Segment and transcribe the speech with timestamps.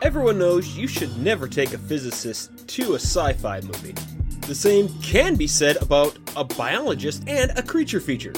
[0.00, 3.94] Everyone knows you should never take a physicist to a sci fi movie.
[4.46, 8.32] The same can be said about a biologist and a creature feature.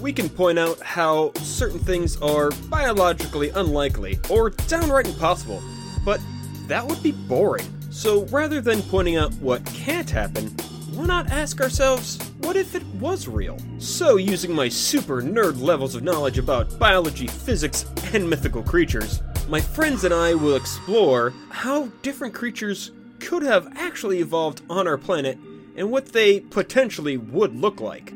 [0.00, 5.62] We can point out how certain things are biologically unlikely or downright impossible,
[6.04, 6.20] but
[6.66, 7.66] that would be boring.
[7.90, 10.48] So rather than pointing out what can't happen,
[10.94, 13.56] why not ask ourselves, what if it was real?
[13.78, 19.60] So, using my super nerd levels of knowledge about biology, physics, and mythical creatures, my
[19.60, 25.38] friends and I will explore how different creatures could have actually evolved on our planet
[25.76, 28.12] and what they potentially would look like.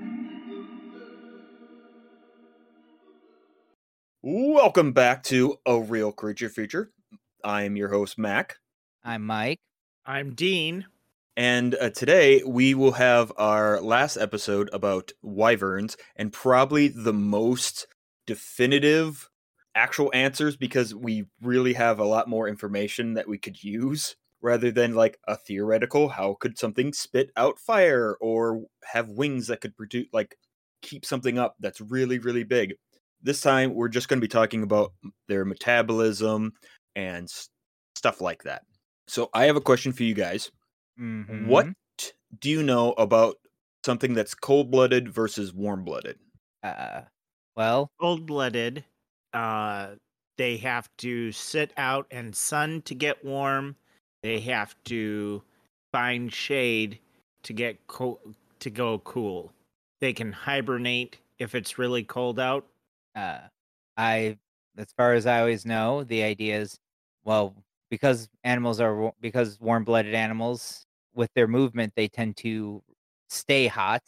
[4.23, 6.93] Welcome back to A Real Creature Feature.
[7.45, 8.57] I am your host, Mac.
[9.05, 9.59] I'm Mike.
[10.07, 10.87] I'm Dean.
[11.37, 17.87] And uh, today we will have our last episode about wyverns and probably the most
[18.27, 19.29] definitive
[19.75, 24.71] actual answers because we really have a lot more information that we could use rather
[24.71, 29.77] than like a theoretical how could something spit out fire or have wings that could
[29.77, 30.37] produce like
[30.83, 32.75] keep something up that's really really big
[33.21, 34.93] this time we're just going to be talking about
[35.27, 36.53] their metabolism
[36.95, 37.49] and s-
[37.97, 38.63] stuff like that
[39.09, 40.51] so i have a question for you guys
[40.99, 41.47] Mhm.
[41.47, 41.73] what
[42.41, 43.37] do you know about
[43.85, 46.19] something that's cold-blooded versus warm-blooded
[46.63, 47.03] Uh,
[47.57, 48.85] well, Cold blooded.
[49.39, 49.95] Uh,
[50.37, 53.77] they have to sit out and sun to get warm.
[54.23, 55.43] They have to
[55.93, 56.99] find shade
[57.45, 58.21] to get co-
[58.59, 59.53] to go cool.
[60.01, 62.67] They can hibernate if it's really cold out.
[63.15, 63.41] uh,
[63.97, 64.39] I,
[64.77, 66.79] as far as I always know, the idea is,
[67.25, 67.55] well,
[67.91, 72.83] because animals are because warm-blooded animals with their movement, they tend to
[73.29, 74.03] stay hot,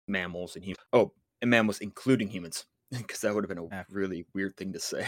[0.07, 0.85] mammals, and humans.
[0.93, 4.81] Oh, and mammals, including humans, because that would have been a really weird thing to
[4.81, 5.07] say.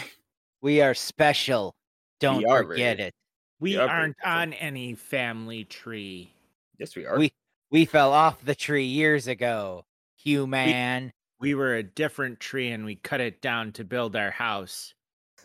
[0.62, 1.75] We are special.
[2.19, 3.15] Don't are forget very- it.
[3.61, 6.32] We very aren't on any family tree.
[6.80, 7.18] Yes, we are.
[7.18, 7.30] We
[7.70, 9.84] we fell off the tree years ago.
[10.16, 11.12] Human.
[11.38, 14.94] We were a different tree and we cut it down to build our house.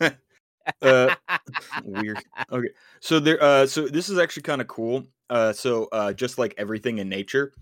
[0.00, 1.14] uh,
[1.84, 2.22] weird.
[2.50, 2.68] Okay,
[3.00, 3.42] so there.
[3.42, 5.04] Uh, so this is actually kind of cool.
[5.28, 7.52] Uh, so uh, just like everything in nature,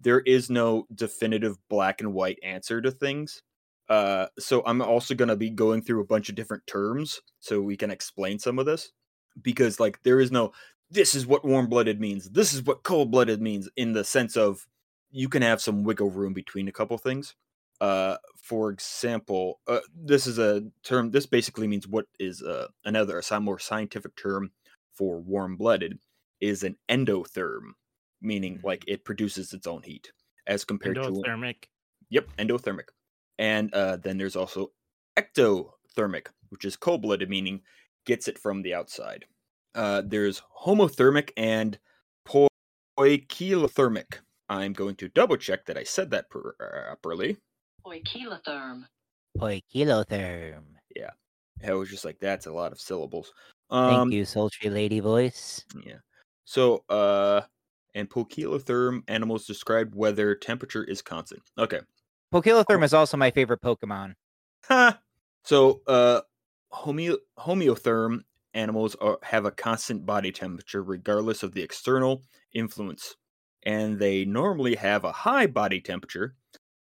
[0.00, 3.42] there is no definitive black and white answer to things.
[3.90, 7.76] Uh, so I'm also gonna be going through a bunch of different terms so we
[7.76, 8.90] can explain some of this
[9.42, 10.52] because like there is no
[10.90, 12.30] this is what warm blooded means.
[12.30, 14.66] This is what cold blooded means in the sense of
[15.10, 17.34] you can have some wiggle room between a couple things.
[17.80, 21.10] Uh, for example, uh, this is a term.
[21.10, 24.50] This basically means what is uh, another, a more scientific term
[24.92, 25.98] for warm-blooded
[26.40, 27.72] is an endotherm,
[28.20, 28.64] meaning Mhm.
[28.64, 30.12] like it produces its own heat
[30.46, 31.64] as compared to Endothermic.
[32.10, 32.88] Yep, endothermic.
[33.38, 34.72] And uh, then there's also
[35.16, 37.62] ectothermic, which is cold blooded, meaning
[38.04, 39.26] gets it from the outside.
[39.78, 41.78] Uh, there's homothermic and
[42.98, 44.18] poikilothermic.
[44.48, 47.36] I'm going to double check that I said that pr- properly.
[47.86, 48.86] Poikilotherm.
[49.38, 50.62] Poikilotherm.
[50.96, 51.10] Yeah.
[51.64, 53.32] I was just like, that's a lot of syllables.
[53.70, 55.64] Um, Thank you, sultry lady voice.
[55.86, 55.98] Yeah.
[56.44, 57.42] So, uh,
[57.94, 61.42] and poikilotherm animals describe whether temperature is constant.
[61.56, 61.80] Okay.
[62.34, 64.14] Pokilotherm is also my favorite Pokemon.
[64.64, 64.98] Ha!
[65.44, 66.22] So, uh,
[66.72, 68.24] homeo- homeotherm
[68.58, 72.22] animals are, have a constant body temperature regardless of the external
[72.52, 73.16] influence,
[73.64, 76.34] and they normally have a high body temperature.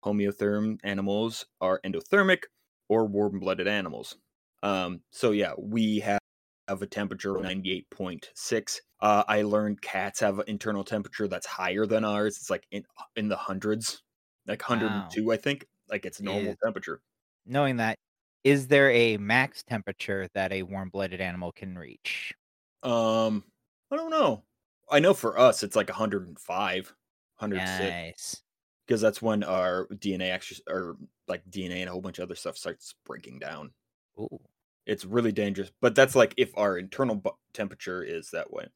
[0.05, 2.45] Homeotherm animals are endothermic
[2.89, 4.17] or warm-blooded animals.
[4.63, 6.21] Um, so yeah, we have
[6.69, 8.79] have a temperature of 98.6.
[9.01, 12.39] Uh, I learned cats have an internal temperature that's higher than ours.
[12.39, 12.85] It's like in
[13.17, 14.03] in the hundreds,
[14.47, 15.67] like 102, I think.
[15.91, 17.01] Like it's normal Is- temperature.
[17.47, 17.99] Knowing that,
[18.45, 22.35] is there a max temperature that a warm-blooded animal can reach?
[22.83, 23.45] Um,
[23.91, 24.45] I don't know.
[24.91, 26.95] I know for us it's like 105,
[27.39, 28.43] 106 Nice.
[28.87, 30.97] because that's when our DNA actually or
[31.27, 33.73] like DNA and a whole bunch of other stuff starts breaking down.
[34.21, 34.39] Ooh.
[34.87, 38.67] It's really dangerous, but that's like if our internal bu- temperature is that way.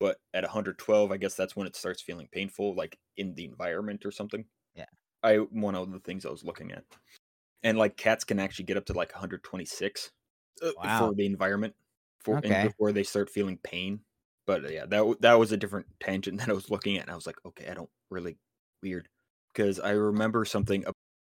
[0.00, 4.04] But at 112, I guess that's when it starts feeling painful, like in the environment
[4.04, 4.44] or something.
[4.74, 4.86] Yeah.
[5.22, 6.82] I one of the things I was looking at,
[7.62, 10.12] and like cats can actually get up to like 126
[10.62, 11.12] uh, Wow.
[11.12, 11.74] for the environment
[12.20, 12.62] for and Okay.
[12.62, 14.00] before they start feeling pain.
[14.46, 17.10] But uh, yeah, that that was a different tangent that I was looking at, and
[17.10, 18.38] I was like, okay, I don't really
[18.82, 19.08] weird
[19.54, 20.84] because I remember something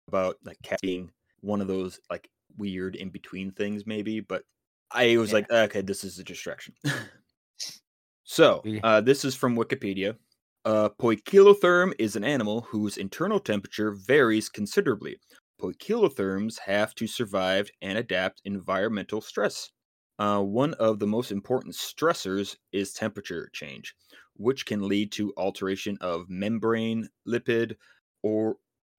[0.09, 4.21] about like cat being one of those like weird in between things, maybe.
[4.21, 4.45] But
[4.91, 5.35] I was Yeah.
[5.35, 6.75] like, okay, this is a distraction.
[8.25, 10.17] so uh, this is from Wikipedia.
[10.65, 15.19] Uh, poikilotherm is an animal whose internal temperature varies considerably.
[15.61, 19.71] Poikilotherms have to survive and adapt environmental stress.
[20.19, 23.95] Uh, one of the most important stressors is temperature change,
[24.35, 27.77] which can lead to alteration of membrane lipid
[28.23, 28.57] or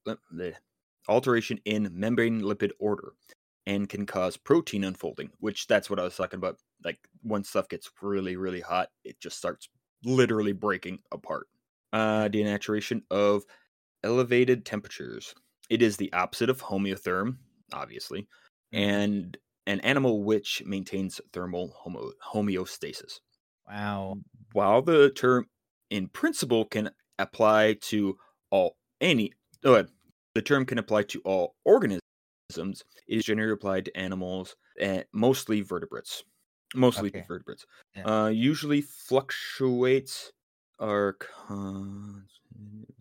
[0.07, 0.15] uh,
[1.07, 3.13] alteration in membrane lipid order
[3.65, 6.59] and can cause protein unfolding, which that's what I was talking about.
[6.83, 9.69] Like when stuff gets really, really hot, it just starts
[10.03, 11.47] literally breaking apart.
[11.91, 13.43] Uh, denaturation of
[14.03, 15.35] elevated temperatures.
[15.69, 17.37] It is the opposite of homeotherm,
[17.73, 18.27] obviously, Mhm.
[18.73, 19.37] and
[19.67, 23.19] an animal which maintains thermal homo- homeostasis.
[23.67, 24.17] Wow.
[24.53, 25.49] While the term
[25.91, 28.17] in principle can apply to
[28.51, 29.33] all any
[29.63, 29.85] oh,
[30.33, 32.01] the term can apply to all organisms,
[33.07, 36.23] it is generally applied to animals, and mostly vertebrates.
[36.75, 37.23] Mostly Okay.
[37.27, 37.65] vertebrates.
[37.95, 38.25] Yeah.
[38.25, 40.31] Uh, usually fluctuates
[40.79, 42.27] our con-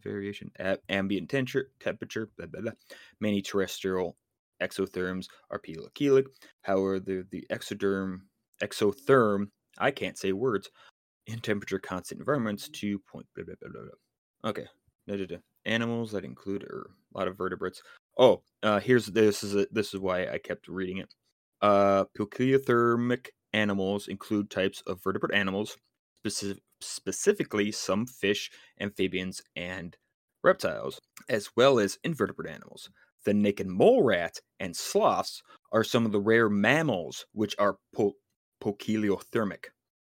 [0.02, 2.72] variation at ambient temperature, temperature blah, blah, blah.
[3.20, 4.16] Many terrestrial
[4.62, 6.26] exotherms are pelokelic.
[6.62, 8.20] However, the, the exoderm,
[8.62, 10.70] exotherm, I can't say words,
[11.26, 13.26] in temperature constant environments to point.
[13.34, 14.50] Blah, blah, blah, blah.
[14.50, 14.66] Okay.
[15.66, 17.82] Animals that include er, a lot of vertebrates.
[18.16, 21.14] Oh, uh, here's this is a, this is why I kept reading it.
[21.61, 22.04] Uh,
[23.52, 25.76] animals include types of vertebrate animals,
[26.19, 29.96] specific, specifically some fish, amphibians, and
[30.44, 32.90] reptiles, as well as invertebrate animals.
[33.25, 35.42] The naked mole rat and sloths
[35.72, 38.14] are some of the rare mammals which are po-
[38.62, 39.66] poikilothermic.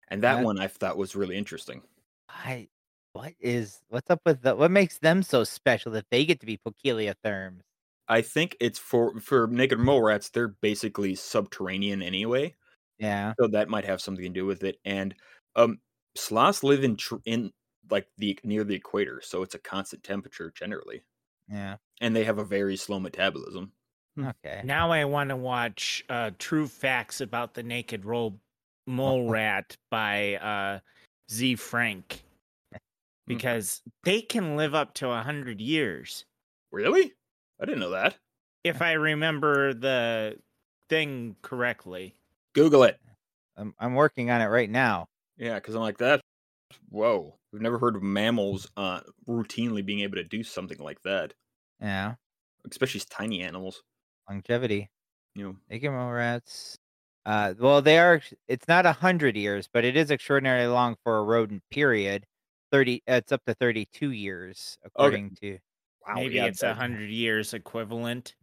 [0.08, 1.82] And that That- one I thought was really interesting.
[2.28, 2.68] I
[3.12, 6.46] what is what's up with the what makes them so special that they get to
[6.46, 7.62] be Poikilotherms?
[8.08, 10.30] I think it's for for naked mole rats.
[10.30, 12.54] They're basically subterranean anyway,
[12.98, 13.34] Yeah.
[13.40, 14.80] so that might have something to do with it.
[14.84, 15.14] And
[15.56, 15.80] um,
[16.18, 17.52] sloths live in tr- in
[17.90, 21.02] like the near the equator, so it's a constant temperature generally,
[21.48, 21.76] Yeah.
[22.00, 23.72] and they have a very slow metabolism.
[24.18, 24.60] Okay.
[24.64, 28.38] Now I want to watch uh, True Facts About the Naked Roll
[28.86, 30.80] Mole Rat by uh,
[31.30, 32.22] Ze Frank
[33.26, 36.24] because they can live up to 100 years.
[36.72, 37.12] Really?
[37.60, 38.16] I didn't know that.
[38.64, 40.36] If I remember the
[40.88, 42.16] thing correctly.
[42.54, 42.98] Google it.
[43.56, 45.06] I'm I'm working on it right now.
[45.38, 46.20] Yeah, because I'm like that.
[46.90, 51.34] Whoa, we've never heard of mammals uh, routinely being able to do something like that,
[51.80, 52.16] Yeah.
[52.70, 53.82] especially tiny animals.
[54.28, 54.90] Longevity.
[55.34, 56.78] You know, Naked mole rats.
[57.24, 58.20] Uh, well, they are.
[58.48, 61.62] It's not a hundred years, but it is extraordinarily long for a rodent.
[61.70, 62.26] Period.
[62.72, 63.02] Thirty.
[63.08, 65.58] uh, It's up to thirty-two years, according to.
[66.06, 68.34] wow, Maybe yeah, it's a 100 years equivalent.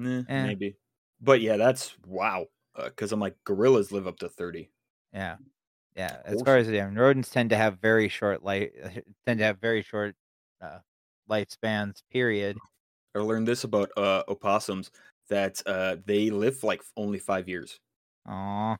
[0.00, 0.46] Eh, Eh.
[0.46, 0.76] maybe.
[1.20, 2.46] But yeah, that's wow.
[2.76, 4.70] Because I'm like, gorillas live up to 30.
[5.12, 5.38] Yeah.
[5.96, 6.16] Yeah.
[6.24, 8.70] As far as yeah, rodents tend to have very short life.
[9.26, 10.14] Tend to have very short
[10.60, 10.78] uh,
[11.30, 12.02] lifespans.
[12.10, 12.58] Period.
[13.14, 14.90] I learned this about uh, opossums
[15.28, 17.78] that uh, they live like only five years.
[18.26, 18.76] Aw.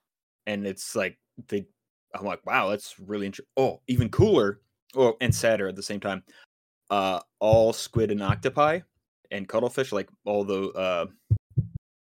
[0.46, 1.16] And it's like,
[1.48, 1.66] they,
[2.14, 3.50] I'm like, wow, that's really interesting.
[3.56, 4.60] Oh, even cooler.
[4.96, 6.24] Oh, and sadder at the same time.
[6.90, 8.80] Uh, all squid and octopi
[9.30, 11.06] and cuttlefish, like all the uh,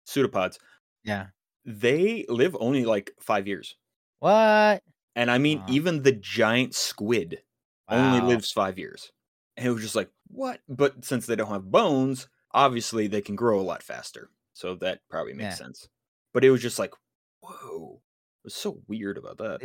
[0.07, 0.59] pseudopods,
[1.05, 1.27] Yeah.
[1.65, 3.77] they live only like five years.
[4.25, 4.83] What?
[5.16, 7.43] And I mean, even the giant squid
[7.90, 9.12] only lives five years.
[9.57, 10.61] And it was just like, what?
[10.69, 14.31] But since they don't have bones, obviously they can grow a lot faster.
[14.52, 15.57] So that probably makes Yeah.
[15.57, 15.88] sense.
[16.33, 16.95] But it was just like,
[17.40, 18.02] whoa.
[18.43, 19.62] It was so weird about that.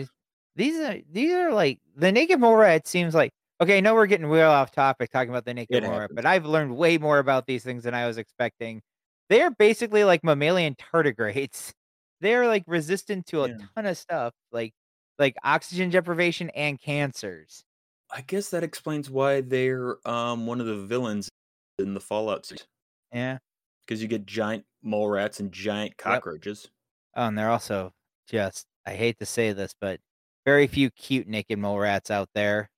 [0.56, 3.78] These are these are like the naked mole rat seems like okay.
[3.78, 6.46] I know we're getting real off topic talking about the naked mole rat, but I've
[6.46, 8.82] learned way more about these things than I was expecting.
[9.30, 11.74] They are basically like mammalian tardigrades.
[12.22, 13.70] They're like resistant to a Yeah.
[13.76, 14.74] ton of stuff, like
[15.20, 17.64] like oxygen deprivation and cancers.
[18.12, 21.30] I guess that explains why they're um one of the villains
[21.78, 22.68] in the Fallout series.
[23.12, 23.40] Yeah.
[23.82, 26.70] Because you get giant mole rats and giant cockroaches.
[27.16, 27.94] Oh, and they're also
[28.28, 30.00] just I hate to say this, but
[30.46, 32.70] very few cute naked mole rats out there.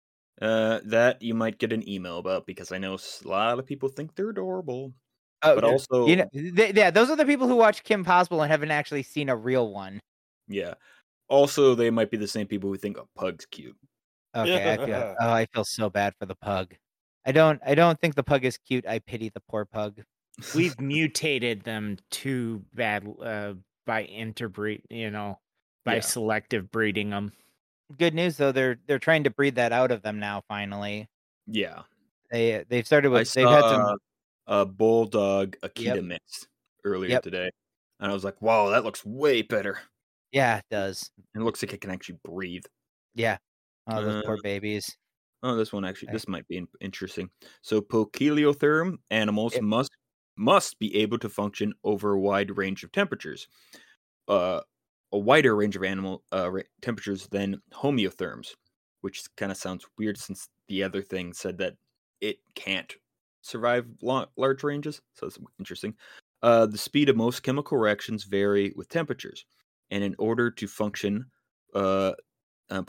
[0.41, 3.65] Uh, that you might get an email about because I know s- a lot of
[3.65, 4.93] people think they're adorable.
[5.43, 8.41] Oh, But also, you know, th- yeah, those are the people who watch Kim Possible
[8.41, 10.00] and haven't actually seen a real one.
[10.48, 10.74] yeah.
[11.29, 13.77] Also, they might be the same people who think a pug's cute.
[14.36, 16.75] Okay, I feel oh, I feel so bad for the pug.
[17.25, 18.86] I don't I don't think the pug is cute.
[18.86, 20.01] I pity the poor pug.
[20.53, 23.53] We've mutated them too bad uh,
[23.86, 25.39] by interbreed, you know,
[25.86, 26.00] by Yeah.
[26.01, 27.31] selective breeding them.
[27.98, 30.43] Good news though, they're they're trying to breed that out of them now.
[30.50, 31.07] Finally,
[31.48, 31.83] yeah.
[32.29, 33.98] they they've started I with they've had some
[34.51, 36.05] a bulldog Akita Yep.
[36.05, 36.48] mix
[36.86, 37.24] earlier Yep.
[37.24, 37.51] today,
[38.01, 39.81] and I was like, "Wow, that looks way better."
[40.31, 42.63] yeah it does It looks like it can actually breathe.
[43.13, 43.38] yeah.
[43.88, 44.96] Oh, those poor Uh, babies.
[45.43, 46.17] Oh, this one actually, Okay.
[46.17, 47.31] this might be interesting.
[47.62, 49.91] So, poikilotherm animals must
[50.38, 53.48] must be able to function over a wide range of temperatures,
[54.29, 54.62] uh,
[55.12, 58.55] a wider range of animal uh, ra- temperatures than homeotherms,
[59.01, 61.77] which kind of sounds weird since the other thing said that
[62.22, 62.96] it can't
[63.41, 65.01] survive large ranges.
[65.13, 65.95] So it's interesting.
[66.41, 69.45] Uh, the speed of most chemical reactions vary with temperatures,
[69.91, 71.25] and in order to function,
[71.75, 72.13] uh,
[72.69, 72.81] uh,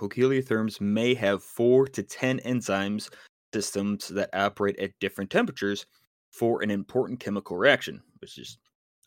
[0.81, 3.11] may have four to ten enzymes
[3.53, 5.87] systems that operate at different temperatures
[6.31, 8.59] for an important chemical reaction, which is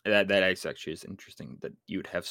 [0.04, 2.28] that that actually is interesting that you would have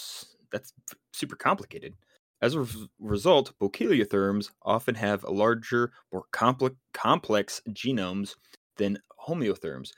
[0.51, 0.71] that's
[1.11, 1.93] super complicated.
[2.41, 8.35] As a res- result, poikilotherms often have a larger, more complex complex genomes
[8.77, 9.91] than homeotherms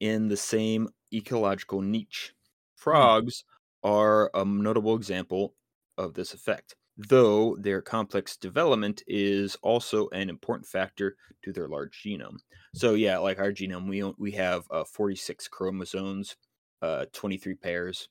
[0.00, 2.32] in the same ecological niche.
[2.76, 3.44] Frogs
[3.82, 5.54] are a notable example
[5.96, 12.00] of this effect, though their complex development is also an important factor to their large
[12.04, 12.38] genome.
[12.74, 16.36] So yeah, like our genome, we we have uh, 46 chromosomes,
[16.82, 18.08] uh, 23 pairs,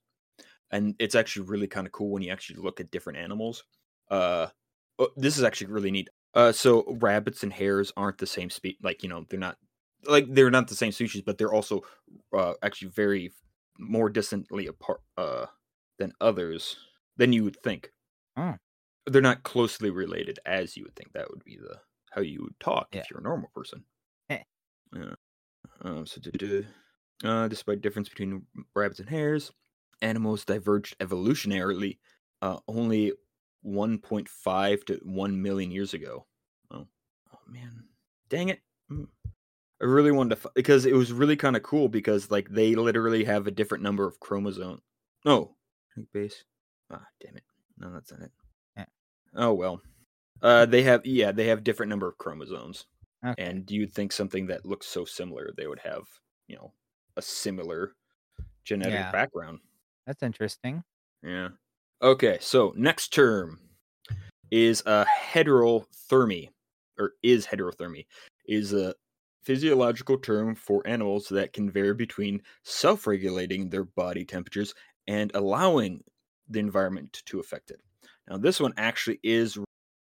[0.71, 3.63] and it's actually really kind of cool when you actually look at different animals.
[4.09, 4.47] Uh,
[4.99, 6.09] oh, this is actually really neat.
[6.33, 8.79] Uh, so rabbits and hares aren't the same species.
[8.83, 9.57] Like you know, they're not
[10.05, 11.81] like they're not the same species, but they're also
[12.35, 13.31] uh, actually very
[13.79, 15.47] more distantly apart uh,
[15.99, 16.77] than others
[17.17, 17.91] than you would think.
[18.37, 18.57] Oh.
[19.05, 21.13] They're not closely related as you would think.
[21.13, 23.01] That would be the how you would talk Yeah.
[23.01, 23.85] if you're a normal person.
[24.29, 24.43] Eh.
[24.93, 25.15] Yeah.
[25.81, 26.19] Um, so,
[27.23, 29.51] uh, despite difference between rabbits and hares,
[30.01, 31.99] animals diverged evolutionarily
[32.41, 33.13] uh, only
[33.63, 36.27] 1.5 to 1 million years ago.
[36.71, 36.87] Oh,
[37.33, 37.85] oh man,
[38.29, 38.61] dang it!
[39.81, 42.75] I really wanted to f- because it was really kind of cool because like they
[42.75, 44.81] literally have a different number of chromosomes.
[45.25, 45.55] No,
[46.13, 46.43] base.
[46.91, 47.43] Ah, damn it!
[47.77, 48.31] No, that's not it.
[48.75, 48.85] Yeah.
[49.35, 49.81] Oh well.
[50.41, 52.85] Uh, they have yeah, they have different number of chromosomes,
[53.25, 53.43] Okay.
[53.43, 56.03] and you'd think something that looks so similar, they would have
[56.47, 56.71] you know
[57.17, 57.93] a similar
[58.63, 59.11] genetic Yeah.
[59.11, 59.59] background.
[60.05, 60.83] That's interesting.
[61.23, 61.49] Yeah.
[62.01, 63.59] Okay, so next term
[64.51, 66.49] is a heterothermy,
[66.99, 68.05] or is heterothermy,
[68.45, 68.93] is a
[69.47, 74.73] physiological term for animals that can vary between self-regulating their body temperatures
[75.07, 76.03] and allowing
[76.49, 77.79] the environment to affect it.
[78.29, 79.57] Now, this one actually is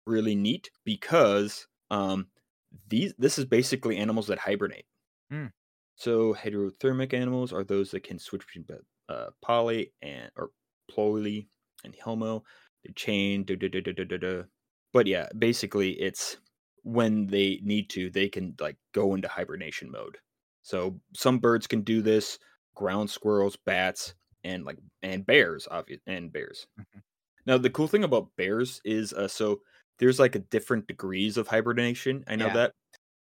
[0.06, 2.28] really neat because um,
[2.90, 4.86] these this is basically animals that hibernate.
[5.32, 5.46] Hmm.
[5.96, 8.66] So heterothermic animals are those that can switch between
[9.08, 10.50] uh, poly and or
[10.92, 11.48] ploly
[11.86, 12.44] and homo.
[12.84, 13.46] They chain.
[14.92, 16.38] But yeah, basically, it's
[16.94, 20.18] when they need to, they can like go into hibernation mode.
[20.64, 22.40] So some birds can do this.
[22.76, 26.68] Ground squirrels, bats, and like and bears, obvious, and bears.
[26.78, 27.04] Mhm.
[27.46, 29.62] Now the cool thing about bears is, uh, so
[29.98, 32.24] there's like a different degrees of hibernation.
[32.28, 32.52] I know Yeah.
[32.52, 32.74] that.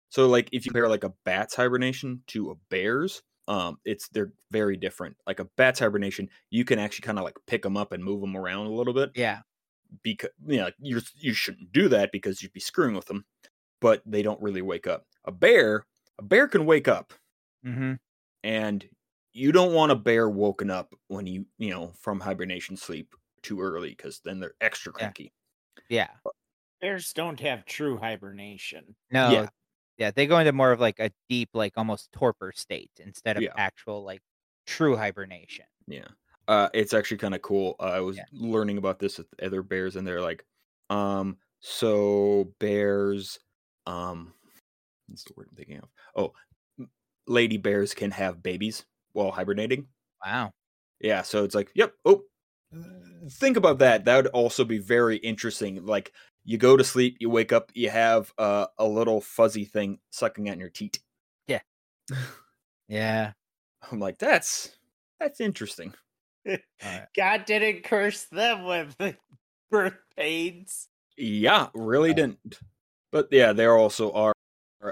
[0.09, 4.33] So like if you compare like a bat's hibernation to a bear's, um, it's they're
[4.51, 5.17] very different.
[5.27, 8.21] Like a bat's hibernation, you can actually kind of like pick them up and move
[8.21, 9.41] them around a little bit Yeah.
[10.03, 13.25] because you know you you shouldn't do that because you'd be screwing with them.
[13.86, 15.06] But they don't really wake up.
[15.25, 15.86] A bear,
[16.18, 17.13] a bear can wake up,
[17.63, 17.94] Mm-hmm.
[18.44, 18.89] and
[19.34, 23.13] you don't want a bear woken up when you you know from hibernation sleep
[23.44, 25.13] too early because then they're extra Yeah.
[25.13, 25.34] cranky.
[25.89, 26.10] Yeah.
[26.82, 28.96] Bears don't have true hibernation.
[29.12, 29.30] No.
[29.32, 29.50] Yeah.
[29.98, 30.12] Yeah.
[30.12, 33.54] They go into more of like a deep, like almost torpor state instead of Yeah.
[33.58, 34.22] actual like
[34.68, 35.65] true hibernation.
[35.88, 36.08] Yeah.
[36.48, 37.75] Uh, it's actually kind of cool.
[37.80, 38.25] Uh, I was Yeah.
[38.32, 40.46] learning about this with other bears, and they're like,
[40.89, 43.39] um, so bears,
[43.86, 44.34] um,
[45.08, 45.89] what's the word I'm thinking of?
[46.15, 46.34] Oh,
[47.27, 49.88] lady bears can have babies while hibernating.
[50.25, 50.51] Wow.
[51.00, 51.94] Yeah, so it's like, yep.
[52.06, 52.24] Oh,
[53.32, 54.06] think about that.
[54.06, 55.86] That would also be very interesting.
[55.86, 56.12] Like,
[56.44, 60.50] you go to sleep, you wake up, you have uh, a little fuzzy thing sucking
[60.50, 61.00] at your teat.
[61.48, 61.62] Yeah.
[62.88, 63.34] Yeah.
[63.92, 64.77] I'm like, that's
[65.20, 65.94] that's interesting.
[66.48, 67.08] Alright.
[67.15, 68.96] God didn't curse them with
[69.72, 70.88] birth pains.
[71.18, 72.15] Yeah, really Right.
[72.15, 72.60] didn't.
[73.15, 74.34] But yeah, they also are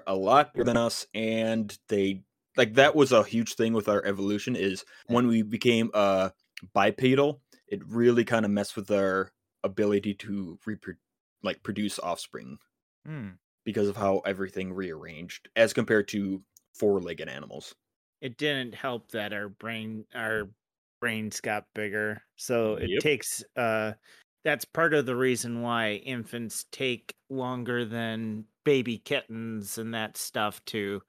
[0.08, 2.24] a lot bigger than us, and they
[2.56, 4.56] like that was a huge thing with our evolution.
[4.56, 6.30] Is when we became uh
[6.74, 9.34] bipedal, it really kind of messed with our
[9.66, 11.02] ability to reproduce,
[11.44, 12.60] like produce offspring
[13.06, 13.40] Hmm.
[13.66, 17.76] because of how everything rearranged as compared to four-legged animals.
[18.22, 20.50] It didn't help that our brain our
[21.00, 22.24] brains got bigger.
[22.38, 23.00] So it Yep.
[23.00, 23.94] takes uh
[24.44, 30.64] that's part of the reason why infants take longer than baby kittens and that stuff
[30.66, 31.02] to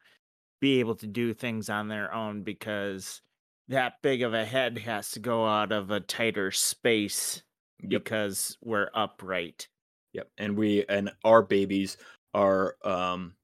[0.60, 3.20] be able to do things on their own because
[3.68, 7.42] that big of a head has to go out of a tighter space
[7.80, 8.04] Yep.
[8.04, 9.68] because we're upright.
[10.12, 10.30] Yep.
[10.38, 11.96] And we and our babies
[12.32, 13.34] are um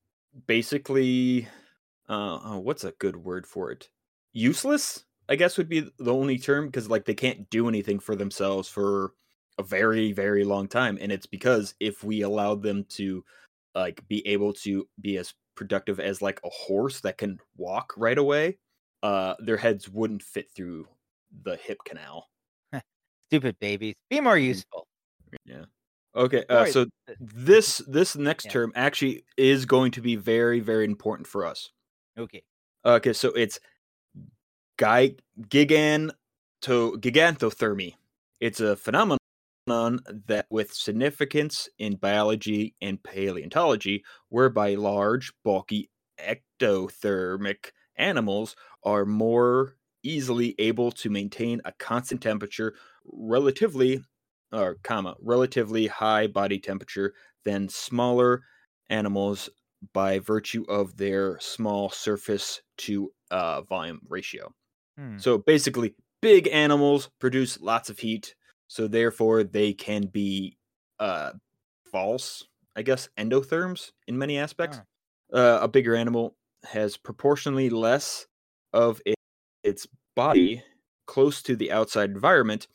[0.46, 1.46] basically
[2.08, 3.90] uh oh, what's a good word for it?
[4.32, 8.16] Useless, I guess would be the only term because like they can't do anything for
[8.16, 9.12] themselves for
[9.60, 13.24] a very very long time and it's because if we allowed them to
[13.74, 18.18] like be able to be as productive as like a horse that can walk right
[18.18, 18.58] away,
[19.02, 20.86] uh their heads wouldn't fit through
[21.44, 22.28] the hip canal.
[23.30, 23.94] Stupid babies.
[24.10, 24.86] Be more useful
[25.44, 25.64] yeah
[26.16, 26.86] Okay, uh, so
[27.20, 28.50] this this next Yeah.
[28.50, 31.70] term actually is going to be very very important for us.
[32.18, 32.42] Okay.
[32.84, 33.60] Okay, so it's
[34.76, 36.10] gi- giganto
[36.98, 37.94] gigantothermy.
[38.40, 39.19] It's a phenomenon
[39.66, 50.54] that with significance in biology and paleontology, whereby large, bulky ectothermic animals are more easily
[50.58, 54.02] able to maintain a constant temperature relatively
[54.52, 58.42] or comma relatively high body temperature than smaller
[58.88, 59.48] animals
[59.92, 64.52] by virtue of their small surface to uh, volume ratio.
[64.96, 65.18] Hmm.
[65.18, 68.34] So basically, big animals produce lots of heat,
[68.70, 70.56] so therefore they can be
[71.00, 71.32] uh,
[71.90, 74.78] false, I guess, endotherms in many aspects.
[75.32, 78.28] Uh, a bigger animal has proportionally less
[78.72, 79.16] of it,
[79.64, 80.62] its body
[81.08, 82.68] close to the outside environment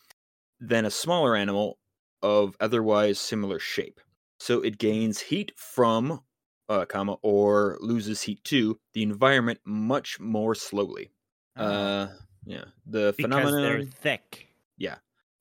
[0.60, 1.78] than a smaller animal
[2.22, 4.02] of otherwise similar shape.
[4.42, 6.20] So it gains heat from,
[6.68, 11.12] uh, comma, or loses heat to the environment much more slowly.
[11.56, 11.66] Oh.
[11.66, 12.10] Uh,
[12.46, 13.94] yeah, the Because they're thick.
[13.94, 14.48] thick.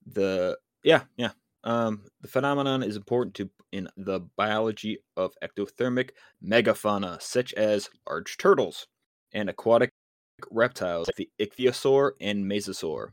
[0.06, 1.30] The yeah, yeah.
[1.64, 6.10] Um, the phenomenon is important to in the biology of ectothermic
[6.44, 8.86] megafauna, such as large turtles
[9.32, 9.90] and aquatic
[10.50, 13.08] reptiles like the ichthyosaur and mesosaur.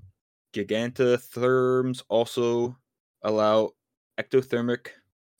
[0.53, 2.77] Gigantotherms also
[3.21, 3.71] allow
[4.19, 4.87] ectothermic.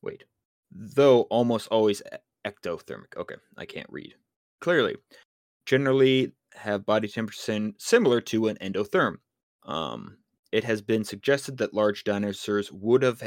[0.01, 0.23] Wait,
[0.71, 2.01] though almost always
[2.45, 3.17] ectothermic.
[3.17, 4.15] Okay, I can't read
[4.61, 4.95] clearly.
[5.65, 9.17] Generally have body temperature sim- similar to an endotherm.
[9.63, 10.17] Um,
[10.51, 13.21] it has been suggested that large dinosaurs would have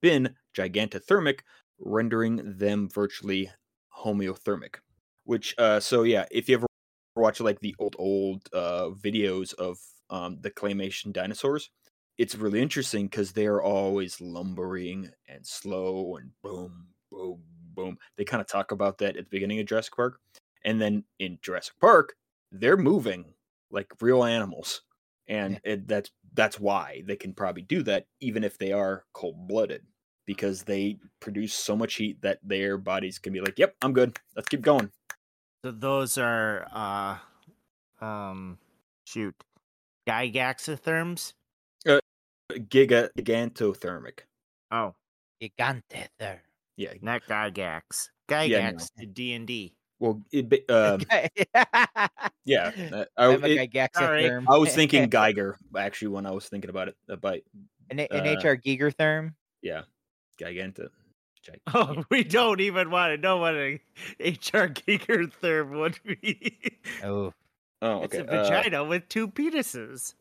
[0.00, 1.40] been gigantothermic,
[1.78, 3.50] rendering them virtually
[3.96, 4.76] homeothermic.
[5.24, 6.66] Which, uh, so yeah, if you ever
[7.16, 9.78] watch like the old old uh, videos of
[10.10, 11.70] um, the claymation dinosaurs,
[12.18, 17.42] it's really interesting because they're always lumbering and slow and boom, boom,
[17.74, 17.98] boom.
[18.16, 20.20] They kind of talk about that at the beginning of Jurassic Park,
[20.64, 22.14] and then in Jurassic Park,
[22.52, 23.34] they're moving
[23.70, 24.82] like real animals,
[25.28, 29.48] and it, that's that's why they can probably do that even if they are cold
[29.48, 29.82] blooded
[30.26, 34.18] because they produce so much heat that their bodies can be like, "Yep, I'm good.
[34.36, 34.90] Let's keep going."
[35.64, 37.18] So those are uh
[38.04, 38.58] um
[39.06, 39.34] shoot.
[40.08, 41.32] Gygaxotherms?
[42.52, 44.20] Giga gigantothermic.
[44.70, 44.94] Oh,
[45.42, 46.42] Gigante there.
[46.76, 46.92] Yeah.
[47.00, 48.10] not gigax.
[48.28, 49.74] Yeah, Gygax to D and D.
[50.00, 51.00] Well, it, ba- um,
[52.44, 52.72] yeah.
[52.92, 54.44] uh, I, I'm a it- Gygaxotherm.
[54.48, 56.96] I was thinking Geiger actually when I was thinking about it.
[57.08, 57.42] uh, But
[57.90, 59.34] an, an uh, HR Gigertherm.
[59.62, 59.82] yeah,
[60.40, 60.88] Giganta.
[61.44, 63.78] Gig- Oh, we don't even want to know what an
[64.18, 66.58] HR Giger therm would be.
[67.02, 67.32] Oh,
[67.82, 68.24] Oh, It's okay.
[68.26, 70.14] a uh, vagina with two penises.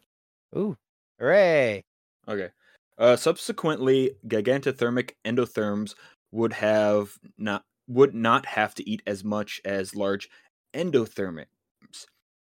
[0.55, 0.75] ooh,
[1.19, 1.83] hooray!
[2.27, 2.49] okay.
[2.97, 5.95] Uh, subsequently, gigantothermic endotherms
[6.31, 10.29] would have not would not have to eat as much as large
[10.73, 11.45] endotherms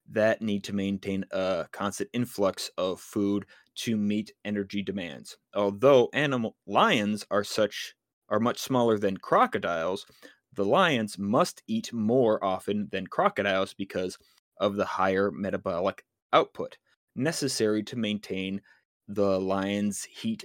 [0.10, 3.46] that need to maintain a constant influx of food
[3.76, 5.38] to meet energy demands.
[5.54, 7.94] Although animal lions are such
[8.30, 10.06] are much smaller than crocodiles,
[10.54, 14.18] the lions must eat more often than crocodiles because
[14.60, 16.78] of the higher metabolic output
[17.16, 18.62] necessary to maintain
[19.08, 20.44] the lion's heat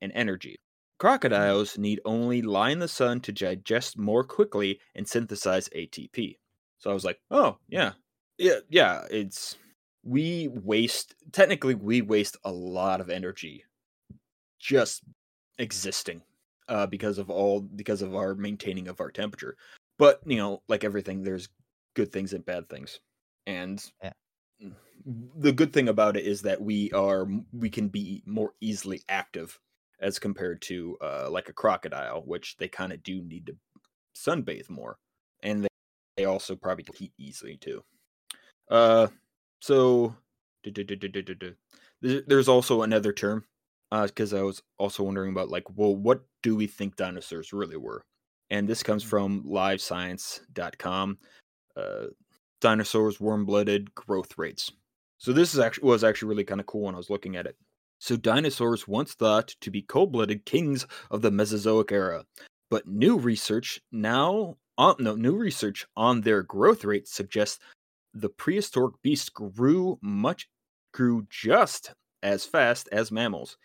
[0.00, 0.58] and energy.
[1.04, 6.38] Crocodiles need only lie in the sun to digest more quickly and synthesize ATP.
[6.78, 7.92] So I was like, oh, yeah.
[8.38, 9.58] Yeah, yeah, it's
[10.02, 13.64] we waste technically we waste a lot of energy
[14.58, 15.02] just
[15.58, 16.22] existing
[16.68, 19.58] uh because of all because of our maintaining of our temperature.
[19.98, 21.50] But, you know, like everything there's
[21.92, 22.98] good things and bad things.
[23.46, 24.12] And Yeah.
[25.36, 29.60] the good thing about it is that we are we can be more easily active
[30.04, 33.56] as compared to uh like a crocodile which they kind of do need to
[34.16, 34.96] sunbathe more
[35.42, 35.68] and they,
[36.16, 37.82] they also probably heat easily too
[38.70, 39.08] uh
[39.60, 40.14] so
[42.02, 43.44] there's also another term
[43.92, 47.76] uh because i was also wondering about like well what do we think dinosaurs really
[47.76, 48.02] were
[48.50, 49.08] and this comes Mm.
[49.08, 51.18] from livescience.com
[51.76, 52.06] uh
[52.60, 54.70] dinosaurs warm-blooded growth rates
[55.18, 57.46] so this is actually was actually really kind of cool when I was looking at
[57.46, 57.56] it.
[58.04, 62.26] So dinosaurs once thought to be cold-blooded kings of the Mesozoic era,
[62.68, 67.60] but new research now on no new research on their growth rate suggests
[68.12, 70.50] the prehistoric beasts grew much
[70.92, 73.56] grew just as fast as mammals,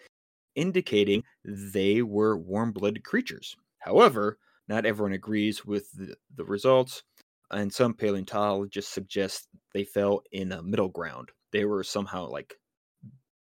[0.55, 3.57] indicating they were warm-blooded creatures.
[3.79, 4.37] However,
[4.69, 7.03] not everyone agrees with the, the results,
[7.51, 11.27] and some paleontologists suggest they fell in a middle ground.
[11.51, 12.53] They were somehow like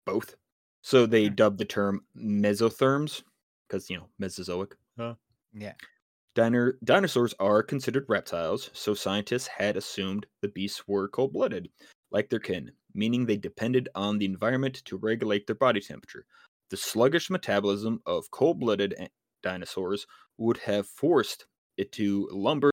[0.04, 0.36] both.
[0.86, 3.24] So they dubbed the term mesotherms
[3.66, 4.76] because, you know, Mesozoic.
[4.96, 5.16] Uh-huh.
[5.52, 5.72] Yeah.
[6.36, 11.70] Dino- dinosaurs are considered reptiles, so scientists had assumed the beasts were cold blooded,
[12.12, 16.24] like their kin, meaning they depended on the environment to regulate their body temperature.
[16.70, 18.94] The sluggish metabolism of cold blooded
[19.42, 20.06] dinosaurs
[20.38, 21.46] would have forced
[21.76, 22.70] it to lumber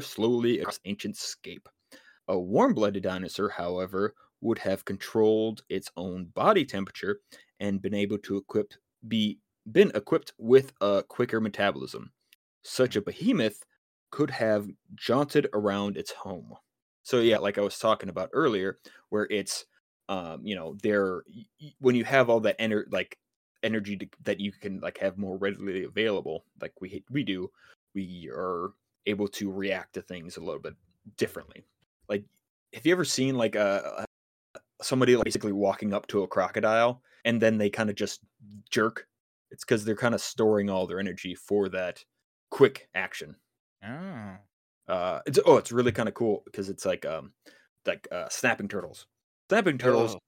[0.00, 1.68] slowly across ancient scape.
[2.26, 7.20] A warm blooded dinosaur, however, would have controlled its own body temperature
[7.60, 8.74] and been able to equip
[9.08, 9.38] be
[9.70, 12.12] been equipped with a quicker metabolism.
[12.62, 13.64] Such a behemoth
[14.10, 16.54] could have jaunted around its home.
[17.04, 18.78] So yeah, like I was talking about earlier,
[19.08, 19.64] where it's
[20.08, 21.22] um, you know, there
[21.78, 23.18] when you have all that ener- like
[23.62, 27.50] energy to, that you can like have more readily available, like we we do,
[27.94, 28.72] we are
[29.06, 30.74] able to react to things a little bit
[31.16, 31.64] differently.
[32.08, 32.24] Like,
[32.74, 34.04] have you ever seen like a
[34.84, 38.20] somebody like basically walking up to a crocodile and then they kind of just
[38.70, 39.06] jerk?
[39.50, 42.04] It's because they're kind of storing all their energy for that
[42.50, 43.36] quick action.
[43.86, 44.36] Oh.
[44.88, 47.32] Uh, it's oh, it's really kind of cool because it's like um,
[47.86, 49.06] like uh, snapping turtles.
[49.48, 50.18] Snapping turtles Oh.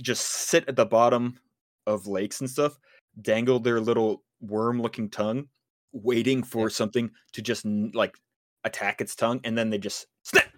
[0.00, 1.38] just sit at the bottom
[1.86, 2.78] of lakes and stuff,
[3.20, 5.48] dangle their little worm-looking tongue,
[5.92, 8.16] waiting for something to just like
[8.64, 10.48] attack its tongue, and then they just snap.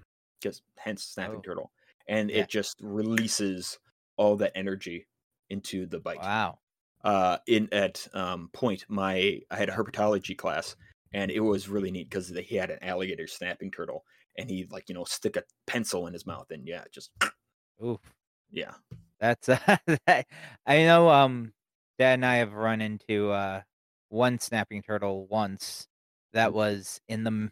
[0.41, 1.43] Just hence snapping Oh.
[1.43, 1.73] turtle,
[2.09, 2.39] and Yeah.
[2.43, 3.79] it just releases
[4.17, 5.07] all that energy
[5.51, 6.59] into the bite Wow.
[7.05, 10.77] uh in at um point my i had a herpetology class
[11.13, 14.05] and it was really neat because he had an alligator snapping turtle
[14.39, 17.11] and he like you know stick a pencil in his mouth and yeah just
[17.85, 18.01] Oof.
[18.51, 18.73] yeah
[19.21, 19.47] That's
[20.07, 20.27] that,
[20.67, 21.09] I know.
[21.09, 21.53] Um,
[21.99, 23.63] Dad and I have run into uh
[24.09, 25.89] one snapping turtle once.
[26.33, 26.55] That Mm.
[26.55, 27.51] was in the.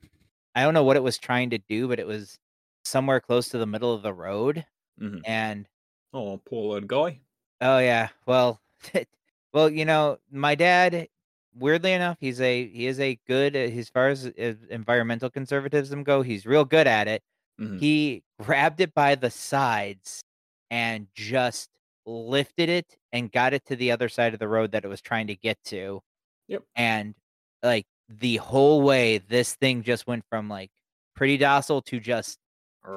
[0.54, 2.38] I don't know what it was trying to do, but it was
[2.84, 4.66] somewhere close to the middle of the road,
[4.98, 5.68] hmm and
[6.12, 7.20] oh poor little guy
[7.60, 8.60] oh yeah, well,
[9.52, 11.08] well, you know, my dad.
[11.54, 16.02] Weirdly enough, he's a he is a good uh, as far as uh, environmental conservatism
[16.02, 16.22] go.
[16.22, 17.22] He's real good at it.
[17.60, 17.78] Mhm.
[17.78, 20.22] He grabbed it by the sides
[20.70, 21.68] and just
[22.06, 25.02] lifted it and got it to the other side of the road that it was
[25.02, 26.00] trying to get to.
[26.48, 26.62] Yep.
[26.74, 27.14] And
[27.62, 30.70] like the whole way, this thing just went from like
[31.14, 32.38] pretty docile to just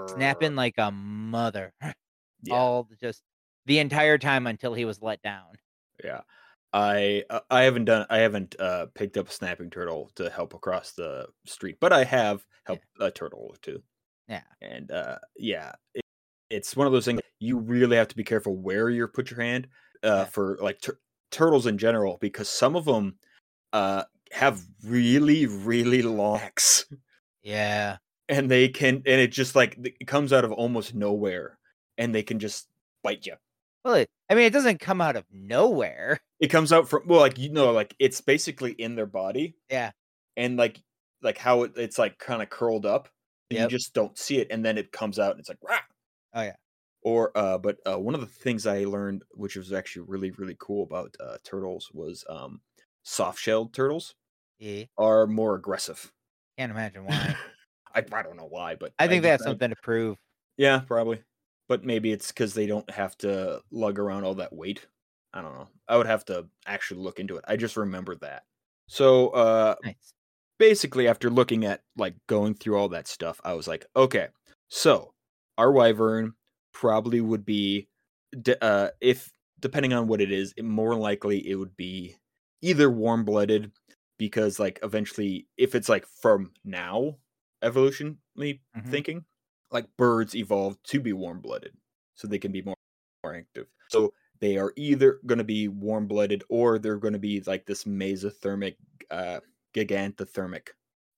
[0.10, 1.74] snapping like a mother.
[2.44, 3.24] yeah All just
[3.66, 5.54] the entire time until he was let down.
[6.04, 6.22] yeah
[6.74, 10.54] i uh, i haven't done i haven't uh picked up a snapping turtle to help
[10.54, 13.82] across the street but i have helped a turtle or two
[14.28, 14.44] Yeah.
[14.62, 16.02] and uh yeah it,
[16.50, 19.40] it's one of those things you really have to be careful where you put your
[19.42, 19.68] hand
[20.04, 20.26] uh Yeah.
[20.26, 21.00] for like tur-
[21.32, 23.18] turtles in general because some of them
[23.72, 26.86] uh have really really long necks
[27.42, 27.98] Yeah.
[28.30, 31.58] And they can and it just like it comes out of almost nowhere
[31.98, 32.68] and they can just
[33.04, 33.36] bite you
[33.84, 36.20] Well, it, I mean, it doesn't come out of nowhere.
[36.40, 39.92] It comes out from well, like you know, like it's basically in their body, Yeah.
[40.36, 40.82] and like
[41.22, 43.08] like how it, it's like kind of curled up.
[43.52, 43.72] and Yep.
[43.72, 45.80] You just don't see it, and then it comes out, and it's like rah.
[46.34, 46.56] Oh, yeah.
[47.04, 50.58] Or uh, but uh, one of the things I learned, which was actually really really
[50.60, 52.62] cool about uh, turtles, was um,
[53.04, 54.16] soft-shelled turtles
[54.60, 54.86] Yeah.
[54.98, 56.12] are more aggressive.
[56.58, 57.36] Can't imagine why.
[57.96, 60.18] I, I don't know why, but I think they have I- something to prove.
[60.58, 61.22] Yeah, probably.
[61.68, 64.86] But maybe it's because they don't have to lug around all that weight.
[65.34, 65.68] I don't know.
[65.88, 67.46] I would have to actually look into it.
[67.48, 68.44] I just remember that.
[68.88, 70.14] So uh Nice.
[70.60, 74.28] basically after looking at like going through all that stuff, I was like, okay,
[74.70, 75.14] so
[75.58, 76.34] our wyvern
[76.74, 77.88] probably would be
[78.42, 82.16] d- uh if depending on what it is, it more likely it would be
[82.62, 83.72] either warm-blooded
[84.18, 87.18] because like eventually if it's like from now
[87.64, 89.06] evolutionally Mhm.
[89.06, 89.26] thinking,
[89.72, 91.78] like birds evolved to be warm-blooded
[92.16, 92.76] so they can be more,
[93.24, 93.68] more active.
[93.90, 97.84] So they are either going to be warm-blooded or they're going to be like this
[97.86, 98.78] mesothermic
[99.12, 99.40] uh
[99.76, 100.70] gigantothermic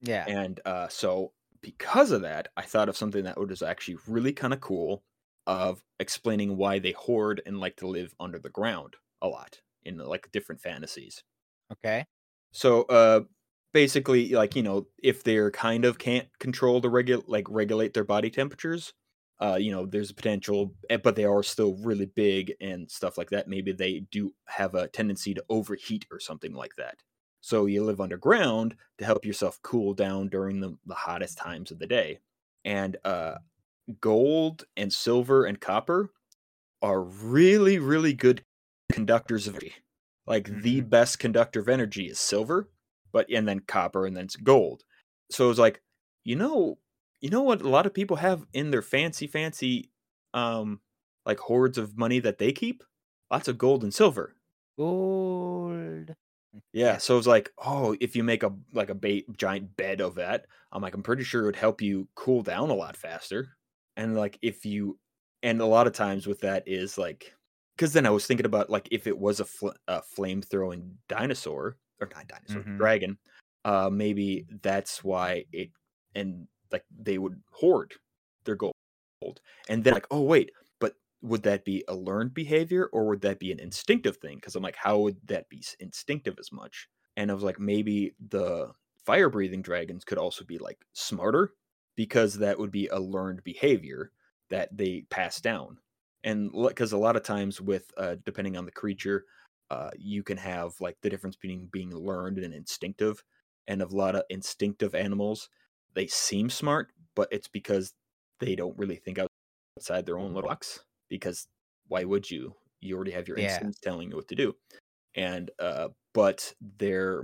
[0.02, 0.30] Yeah.
[0.30, 4.54] and uh, so because of that, I thought of something that was actually really kind
[4.54, 5.04] of cool
[5.48, 9.98] of explaining why they hoard and like to live under the ground a lot in
[9.98, 11.24] like different fantasies.
[11.72, 12.08] Okay.
[12.52, 13.22] So uh
[13.74, 18.04] basically like, you know, if they're kind of can't control the regu- like regulate their
[18.04, 18.94] body temperatures,
[19.40, 23.18] uh you know, there's a potential eh, but they are still really big and stuff
[23.18, 23.48] like that.
[23.48, 26.98] Maybe they do have a tendency to overheat or something like that.
[27.42, 31.80] So you live underground to help yourself cool down during the, the hottest times of
[31.80, 32.20] the day.
[32.66, 33.36] And uh,
[34.02, 36.12] gold and silver and copper
[36.82, 38.44] are really, really good
[38.92, 39.76] conductors of energy.
[40.26, 42.70] Like the best conductor of energy is silver,
[43.18, 44.84] but and then copper and then it's gold.
[45.32, 45.82] So it's like,
[46.24, 46.78] you know,
[47.20, 49.92] you know what a lot of people have in their fancy, fancy
[50.36, 50.82] um
[51.26, 52.84] like hoards of money that they keep?
[53.32, 54.36] Lots of gold and silver.
[54.78, 56.14] Gold.
[56.74, 60.16] Yeah, so it's like, oh, if you make a like a ba- giant bed of
[60.16, 63.58] that, I'm like, I'm pretty sure it would help you cool down a lot faster.
[63.96, 65.00] And like, if you,
[65.42, 67.34] and a lot of times with that is like,
[67.76, 70.98] because then I was thinking about like if it was a, fl- a flame throwing
[71.10, 72.80] dinosaur or not dinosaur Mhm.
[72.80, 73.18] dragon,
[73.66, 75.72] uh, maybe that's why it
[76.16, 77.94] and like they would hoard
[78.46, 78.74] their gold,
[79.70, 83.40] and then like, oh wait, but would that be a learned behavior or would that
[83.40, 84.38] be an instinctive thing?
[84.38, 86.88] Because I'm like, how would that be instinctive as much?
[87.16, 88.72] And I was like, maybe the
[89.06, 91.54] fire breathing dragons could also be like smarter
[91.96, 94.12] because that would be a learned behavior
[94.50, 95.80] that they pass down.
[96.24, 99.26] And because a lot of times with uh, depending on the creature,
[99.70, 103.24] uh, you can have like the difference between being learned and instinctive.
[103.68, 105.50] And a lot of instinctive animals,
[105.94, 107.94] they seem smart, but it's because
[108.40, 109.20] they don't really think
[109.78, 110.86] outside their own little box.
[111.10, 111.48] Because
[111.88, 112.56] why would you?
[112.82, 113.44] You already have your Yeah.
[113.44, 114.56] instincts telling you what to do.
[115.16, 117.24] And uh, but they're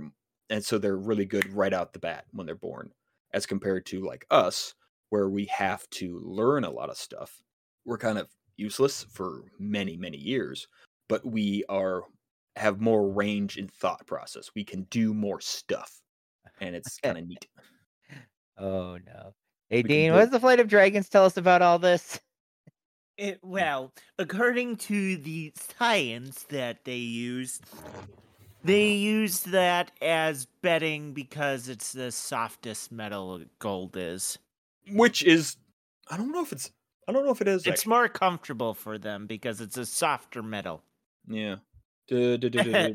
[0.50, 2.92] and so they're really good right out the bat when they're born,
[3.32, 4.74] as compared to like us,
[5.10, 7.42] where we have to learn a lot of stuff.
[7.84, 10.68] We're kind of useless for many many years,
[11.08, 12.04] but we are
[12.56, 14.50] have more range in thought process.
[14.54, 16.00] We can do more stuff,
[16.60, 17.46] and it's kind of neat.
[18.58, 19.34] Oh no.
[19.70, 22.20] Hey can Dean, do what does the Flight of Dragons tell us about all this?
[23.16, 27.60] It, well, according to the science that they use,
[28.64, 34.38] they use that as bedding because it's the softest metal gold is.
[34.90, 35.56] Which is,
[36.10, 36.72] I don't know if it's,
[37.06, 37.62] I don't know if it is.
[37.62, 37.90] It's actually.
[37.90, 40.82] more comfortable for them because it's a softer metal.
[41.28, 41.56] yeah.
[42.06, 42.94] Du- du- du-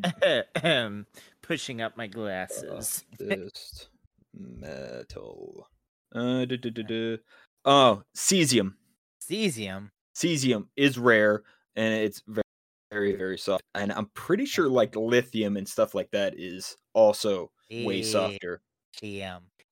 [1.42, 3.04] Pushing up my glasses.
[3.20, 3.90] Softest
[4.34, 5.68] metal.
[6.14, 6.46] Uh.
[7.66, 8.76] Oh, cesium.
[9.22, 9.90] Cesium.
[10.16, 11.44] Cesium is rare
[11.76, 12.44] and it's very,
[12.92, 13.64] very, very soft.
[13.76, 17.52] And I'm pretty sure like lithium and stuff like that is also
[17.86, 18.62] way softer.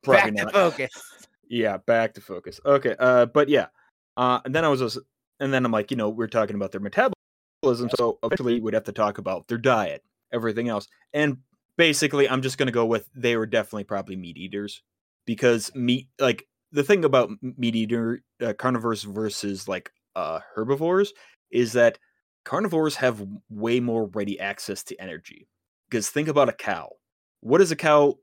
[0.04, 0.92] Probably Back to focus.
[1.50, 2.60] Yeah, back to focus.
[2.66, 3.68] Okay, uh, but yeah,
[4.18, 5.00] uh, and then I was, just,
[5.40, 7.14] and then I'm like, you know, we're talking about their metabolism,
[7.64, 11.38] so eventually we'd have to talk about their diet, everything else, and
[11.78, 14.82] basically, I'm just gonna go with they were definitely probably meat eaters
[15.26, 21.14] because meat, like the thing about meat eater uh, carnivores versus like uh, herbivores
[21.52, 21.98] is that
[22.44, 25.48] carnivores have way more ready access to energy.
[25.90, 26.90] Because think about a cow.
[27.42, 28.16] What is a cow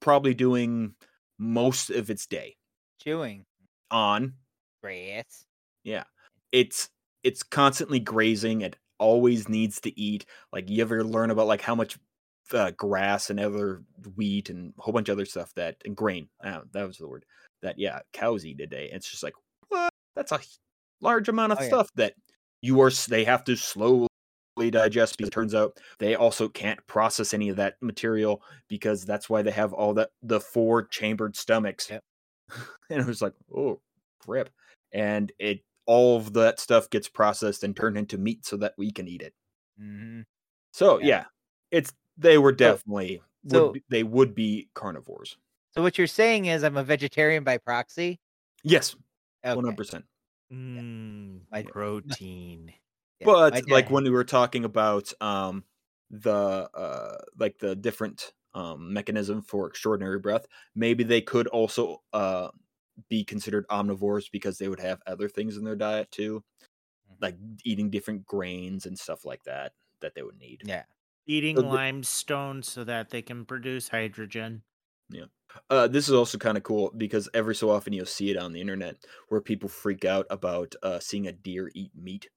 [0.00, 0.94] probably doing
[1.38, 2.56] most of its day?
[3.02, 3.44] Chewing.
[3.90, 4.34] on
[4.82, 5.46] Grass.
[5.84, 6.04] Yeah.
[6.52, 6.88] It's
[7.26, 11.74] it's constantly grazing it always needs to eat like you ever learn about like how
[11.74, 11.98] much
[12.52, 13.82] uh, grass and other
[14.14, 17.08] wheat and a whole bunch of other stuff that and grain uh, that was the
[17.08, 17.24] word
[17.62, 19.34] that yeah cows eat a day it's just like
[19.68, 20.40] what that's a
[21.00, 21.68] large amount of Oh, yeah.
[21.68, 22.14] stuff that
[22.62, 24.08] you are they have to slowly
[24.70, 29.28] digest because it turns out they also can't process any of that material because that's
[29.28, 31.90] why they have all that the four chambered stomachs.
[31.90, 32.02] Yep.
[32.90, 33.80] and it was like, oh,
[34.26, 34.50] rip.
[34.92, 38.90] And it all of that stuff gets processed and turned into meat so that we
[38.90, 39.34] can eat it.
[39.78, 40.22] hmm
[40.72, 41.06] So Yeah.
[41.06, 41.24] yeah,
[41.70, 45.36] it's they were definitely so- would be, they would be carnivores.
[45.74, 48.18] So what you're saying is I'm a vegetarian by proxy.
[48.62, 48.96] Yes,
[49.42, 50.04] one hundred percent.
[50.52, 52.72] Mm, My- protein.
[53.20, 55.64] Yeah, my But like when we were talking about um
[56.10, 56.32] the
[56.74, 62.48] uh like the different um mechanism for extraordinary breath, maybe they could also uh
[63.08, 66.44] be considered omnivores because they would have other things in their diet too,
[67.08, 67.16] Mhm.
[67.20, 70.64] like eating different grains and stuff like that that they would need.
[70.64, 70.84] yeah.
[71.26, 74.64] Eating So the- limestone so that they can produce hydrogen.
[75.70, 78.52] Uh, this is also kind of cool because every so often you'll see it on
[78.52, 78.96] the internet
[79.28, 82.28] where people freak out about uh, seeing a deer eat meat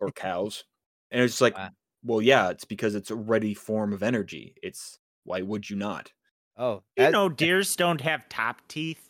[0.00, 0.64] or cows,
[1.10, 1.70] and it's like, Wow.
[2.04, 4.54] well, yeah, it's because it's a ready form of energy.
[4.62, 6.12] It's why would you not?
[6.56, 9.09] Oh, You know, deers don't have top teeth.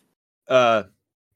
[0.51, 0.83] Uh,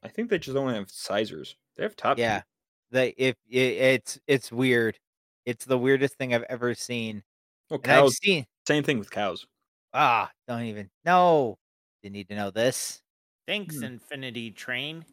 [0.02, 1.56] I think they just don't have sizers.
[1.76, 2.18] They have top.
[2.18, 2.36] yeah.
[2.38, 2.44] teeth.
[2.90, 4.98] The if it, it's it's weird.
[5.46, 7.22] It's the weirdest thing I've ever seen.
[7.70, 8.18] Well, cows.
[8.22, 9.46] seen Same thing with cows.
[9.94, 11.58] ah, don't even no.
[12.02, 13.02] Didn't need to know this.
[13.46, 13.84] Thanks, Hmm.
[13.84, 15.04] Infinity Train.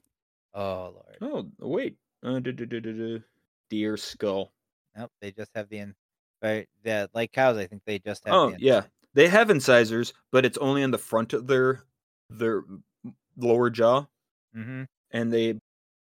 [0.54, 1.52] Oh lord.
[1.62, 3.20] Oh wait, uh, duh, duh, duh.
[3.70, 4.52] deer skull.
[4.98, 5.96] Nope, they just have the in
[6.42, 10.14] but the like cows, I think they just have Oh the yeah, they have incisors,
[10.32, 11.86] but it's only on the front of their
[12.30, 12.64] their
[13.38, 14.06] lower jaw.
[14.56, 14.84] Mm-hmm.
[15.12, 15.58] and they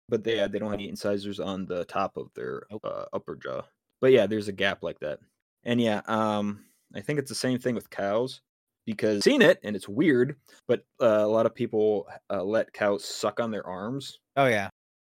[0.10, 3.36] but they uh, they don't have any incisors on the top of their uh, upper
[3.36, 3.62] jaw
[4.00, 5.17] but yeah there's a gap like that
[5.63, 8.41] and yeah um i think it's the same thing with cows
[8.86, 10.36] because I've seen it and it's weird
[10.67, 14.69] but uh, a lot of people uh, let cows suck on their arms Oh yeah.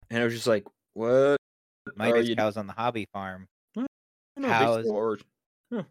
[0.08, 1.36] and i was just like what
[1.94, 3.46] My are as you cows on the hobby farm.
[3.76, 3.86] no,
[4.40, 5.18] cows- are-
[5.70, 5.82] huh.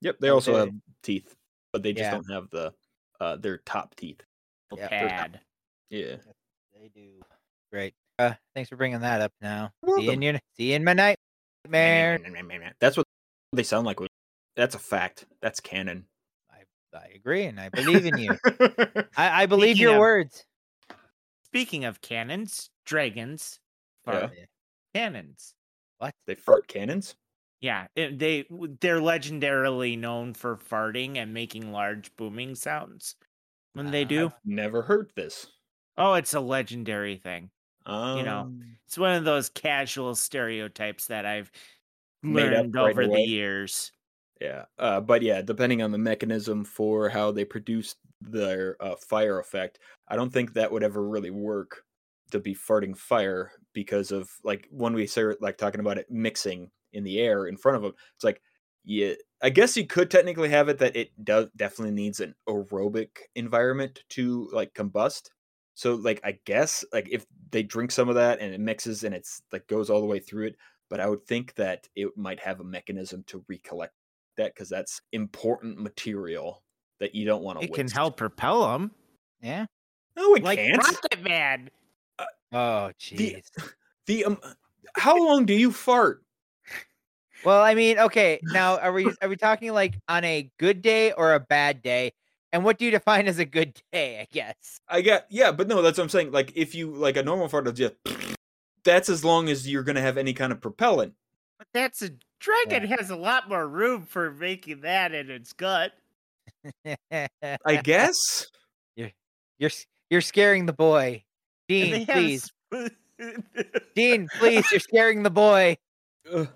[0.00, 0.70] yep they also have
[1.02, 1.34] teeth
[1.72, 2.12] but they just Yeah.
[2.12, 2.72] don't have the
[3.20, 4.22] uh their top teeth
[4.74, 4.88] Yeah.
[4.88, 5.40] Pad.
[5.90, 6.16] Yeah
[6.74, 7.20] They do.
[7.72, 7.94] Great.
[8.18, 9.70] Uh, thanks for bringing that up now.
[9.86, 12.20] You're See you in your see you in my nightmare.
[12.80, 13.06] that's what
[13.52, 13.98] they sound like
[14.56, 16.04] that's a fact that's canon
[16.50, 18.36] I, I agree and I believe in you.
[19.16, 20.44] I, I believe Speaking your of- words.
[21.46, 23.60] Speaking of cannons, dragons,
[24.06, 24.28] Yeah.
[24.94, 25.54] cannons.
[25.98, 26.12] What?
[26.26, 27.14] they fart cannons
[27.60, 28.44] Yeah, it- they
[28.80, 33.16] they're legendarily known for farting and making large booming sounds
[33.72, 34.26] when they Uh, do.
[34.26, 35.46] I've never heard this.
[35.96, 37.50] Oh, it's a legendary thing.
[37.86, 38.50] Um, know,
[38.86, 41.50] It's one of those casual stereotypes that I've
[42.28, 43.22] learned right over the away.
[43.22, 43.92] years.
[44.40, 49.38] yeah, uh, but yeah, depending on the mechanism for how they produce their uh, fire
[49.38, 49.78] effect,
[50.08, 51.84] I don't think that would ever really work
[52.32, 56.70] to be farting fire because of like when we start like talking about it mixing
[56.92, 57.92] in the air in front of them.
[58.16, 58.42] It's like,
[58.84, 63.18] yeah, I guess you could technically have it that it does definitely needs an aerobic
[63.36, 65.28] environment to like combust.
[65.74, 69.14] So like I guess like if they drink some of that and it mixes and
[69.14, 70.56] it's like goes all the way through it,
[70.88, 73.94] but I would think that it might have a mechanism to recollect
[74.36, 76.62] that because that's important material
[77.00, 77.64] that you don't want to.
[77.64, 78.92] It can help propel them,
[79.42, 79.66] Yeah.
[80.16, 80.78] No, it like can't.
[80.78, 81.70] Rocket Man.
[82.52, 83.50] Oh The- jeez.
[84.06, 84.38] The um,
[84.98, 86.22] how long do you fart?
[87.42, 88.40] Well, I mean, okay.
[88.42, 92.12] Now, are we are we talking like on a good day or a bad day?
[92.54, 94.20] And what do you define as a good day?
[94.20, 94.80] I guess.
[94.88, 96.30] I got yeah, but no, that's what I'm saying.
[96.30, 97.94] Like if you like a normal fart is just
[98.84, 101.14] that's as long as you're gonna have any kind of propellant.
[101.58, 105.94] But that's a dragon has a lot more room for making that in its gut.
[107.10, 108.46] I guess.
[108.94, 109.10] you're
[109.62, 111.24] s- you're scaring the boy,
[111.68, 111.90] Dean.
[111.92, 112.52] they have Please,
[113.96, 114.28] Dean.
[114.38, 115.76] Please, you're scaring the boy.
[116.32, 116.48] Ugh.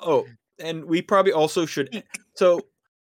[0.00, 0.26] oh,
[0.58, 2.04] and we probably also should.
[2.34, 2.60] So,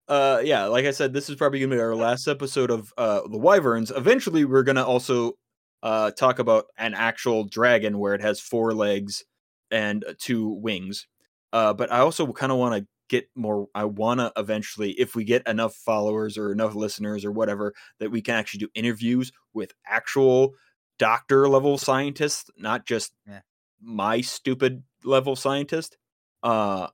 [0.08, 3.22] uh, yeah, like I said, this is probably gonna be our last episode of uh
[3.28, 3.90] the Wyverns.
[3.90, 5.34] Eventually, we're gonna also
[5.82, 9.24] uh talk about an actual dragon where it has four legs
[9.70, 11.06] and uh, two wings.
[11.52, 13.68] Uh, but I also kind of want to get more.
[13.74, 18.10] I want to eventually, if we get enough followers or enough listeners or whatever, that
[18.10, 20.54] we can actually do interviews with actual
[20.98, 23.40] doctor level scientists, not just Yeah.
[23.80, 25.96] my stupid level scientist.
[26.42, 26.88] Uh,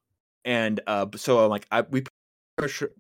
[0.44, 2.04] and uh, so I'm like, I we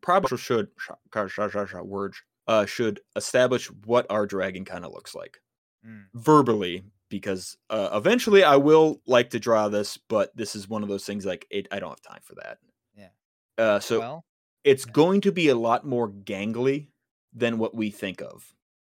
[0.00, 4.84] probably should sh- sh- sh- sh- sh- words uh should establish what our dragon kind
[4.84, 5.38] of looks like
[5.86, 6.06] Mm.
[6.14, 10.88] verbally because uh, eventually I will like to draw this, but this is one of
[10.88, 11.68] those things like it.
[11.70, 12.58] I don't have time for that.
[12.96, 13.08] Yeah.
[13.56, 14.24] Uh, so well,
[14.64, 14.92] it's yeah.
[14.92, 16.88] going to be a lot more gangly
[17.32, 18.52] than what we think of,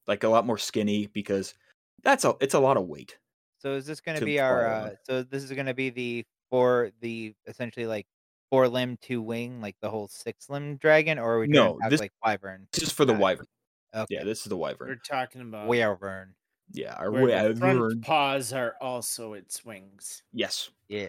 [0.08, 1.54] like a lot more skinny because
[2.02, 3.16] that's a it's a lot of weight.
[3.58, 4.66] so is this going to to be our?
[4.66, 8.06] Uh, so this is going to be the for the essentially like
[8.52, 12.00] four limb, two wing, like the whole six limb dragon, or are we No, this-
[12.00, 12.68] like wyvern?
[12.72, 13.46] This is for the Uh, wyvern.
[13.94, 14.14] Okay.
[14.14, 14.88] Yeah, this is the wyvern.
[14.88, 16.34] We're talking about wyvern.
[16.70, 20.22] Yeah, our where the front paws are also its wings.
[20.32, 20.70] Yes.
[20.88, 21.08] Yeah.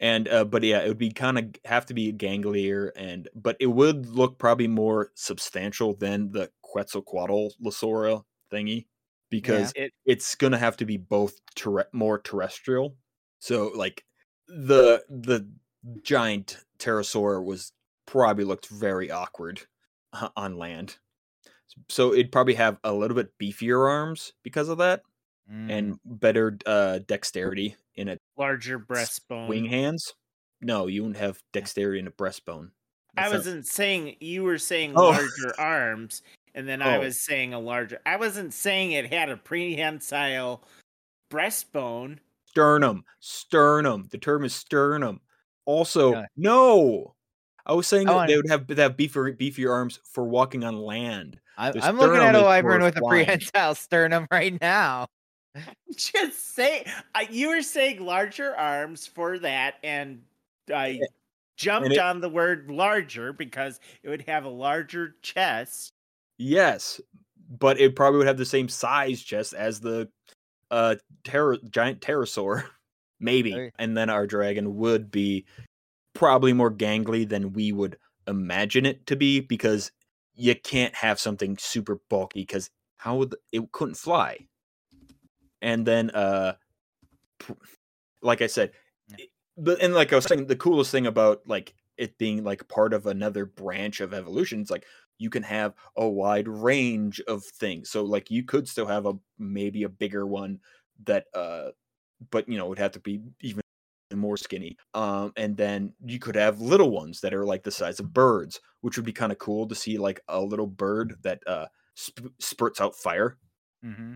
[0.00, 3.56] And uh, but yeah, it would be kind of have to be ganglier, and but
[3.60, 8.86] it would look probably more substantial than the Quetzalcoatl Lasora thingy
[9.30, 12.96] because It it's gonna have to be both terre- more terrestrial.
[13.38, 14.04] So like
[14.48, 15.48] the the
[16.02, 17.72] giant pterosaur was
[18.06, 19.60] probably looked very awkward
[20.12, 20.96] uh, on land.
[21.88, 25.02] So it'd probably have a little bit beefier arms because of that,
[25.50, 29.48] Mm, and better uh, dexterity in a larger breastbone.
[29.48, 30.14] wing hands.
[30.60, 32.70] No, you wouldn't have dexterity in a breastbone.
[33.16, 35.10] I That's not- wasn't saying you were saying Oh.
[35.10, 36.22] larger arms,
[36.54, 37.00] and then I Oh.
[37.00, 38.00] was saying a larger.
[38.06, 40.62] I wasn't saying it had a prehensile
[41.30, 42.18] breastbone.
[42.46, 43.04] sternum.
[43.20, 44.08] Sternum.
[44.12, 45.20] The term is sternum.
[45.64, 47.14] Also, no.
[47.64, 50.76] I was saying I that they would have have beefier beefier arms for walking on
[50.76, 51.38] land.
[51.56, 53.24] I, I'm, looking at a wyvern with a flying.
[53.24, 55.06] prehensile sternum right now.
[55.96, 60.22] Just say I you were saying larger arms for that, and
[60.74, 61.00] I
[61.56, 65.92] jumped it- on the word larger because it would have a larger chest.
[66.38, 67.00] Yes,
[67.58, 70.08] but it probably would have the same size chest as the
[70.70, 72.64] uh terror giant pterosaur,
[73.22, 73.52] maybe.
[73.52, 73.72] Okay.
[73.78, 75.46] And then our dragon would be
[76.14, 79.92] probably more gangly than we would imagine it to be because
[80.34, 84.48] you can't have something super bulky because how would it couldn't fly.
[85.60, 86.54] And then uh
[88.20, 88.72] like I said,
[89.18, 92.68] it- but and like I was saying the coolest thing about like it being like
[92.68, 94.86] part of another branch of evolution, it's like
[95.18, 97.90] you can have a wide range of things.
[97.90, 100.60] So like you could still have a maybe a bigger one
[101.04, 101.70] that uh
[102.30, 103.62] but you know it would have to be even
[104.14, 104.76] more skinny.
[104.94, 108.60] Um and then you could have little ones that are like the size of birds,
[108.82, 111.66] which would be kind of cool to see like a little bird that uh
[111.96, 113.38] sp- spurts out fire
[113.82, 114.14] hmm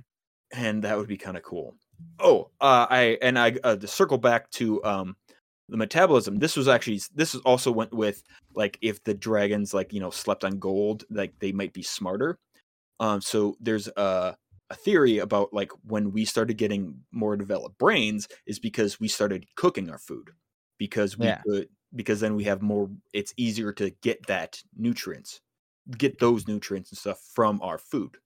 [0.52, 1.76] and that would be kind of cool.
[2.18, 5.16] Oh, uh, I and I uh, to circle back to um
[5.68, 6.38] the metabolism.
[6.38, 8.22] This was actually this was also went with
[8.54, 12.38] like if the dragons like you know slept on gold, like they might be smarter.
[13.00, 14.36] Um, so there's a
[14.70, 19.46] a theory about like when we started getting more developed brains is because we started
[19.56, 20.30] cooking our food
[20.78, 21.42] because we Yeah.
[21.46, 22.90] could because then we have more.
[23.12, 25.40] It's easier to get that nutrients,
[25.96, 28.16] get those nutrients and stuff from our food.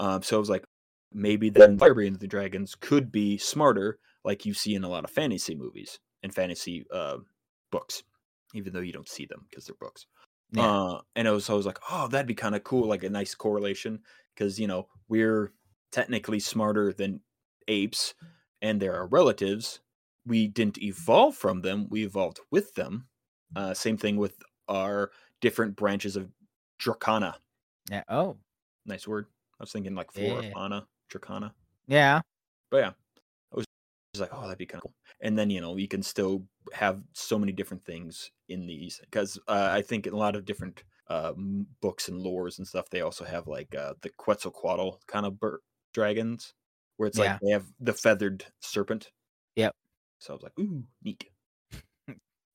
[0.00, 0.64] Um, so I was like,
[1.12, 5.04] maybe then fire and the dragons could be smarter, like you see in a lot
[5.04, 7.18] of fantasy movies and fantasy uh,
[7.70, 8.02] books,
[8.54, 10.06] even though you don't see them because they're books.
[10.52, 10.72] Yeah.
[10.80, 13.10] Uh, and I was, I was like, oh, that'd be kind of cool, like a
[13.10, 14.02] nice correlation,
[14.34, 15.52] because you know we're
[15.92, 17.20] technically smarter than
[17.68, 18.14] apes,
[18.62, 19.80] and they're our relatives.
[20.26, 23.08] We didn't evolve from them; we evolved with them.
[23.56, 25.10] Uh, same thing with our
[25.40, 26.30] different branches of
[26.80, 27.34] Dracana.
[27.90, 28.04] Yeah.
[28.08, 28.36] Oh.
[28.86, 29.26] Nice word.
[29.58, 30.30] I was thinking like Yeah.
[30.40, 31.52] flora, fauna, Dracana.
[31.86, 32.20] Yeah.
[32.70, 32.92] But yeah,
[33.52, 33.64] I was
[34.14, 34.94] just like, oh, that'd be kind of cool.
[35.20, 39.38] And then you know you can still have so many different things in these because
[39.48, 41.32] uh, I think in a lot of different uh,
[41.82, 45.60] books and lores and stuff, they also have like uh, the Quetzalcoatl kind of bird
[45.92, 46.54] dragons,
[46.96, 47.32] where it's Yeah.
[47.32, 49.10] like they have the feathered serpent.
[49.56, 49.74] Yep.
[50.18, 51.24] So I was like, ooh, neat.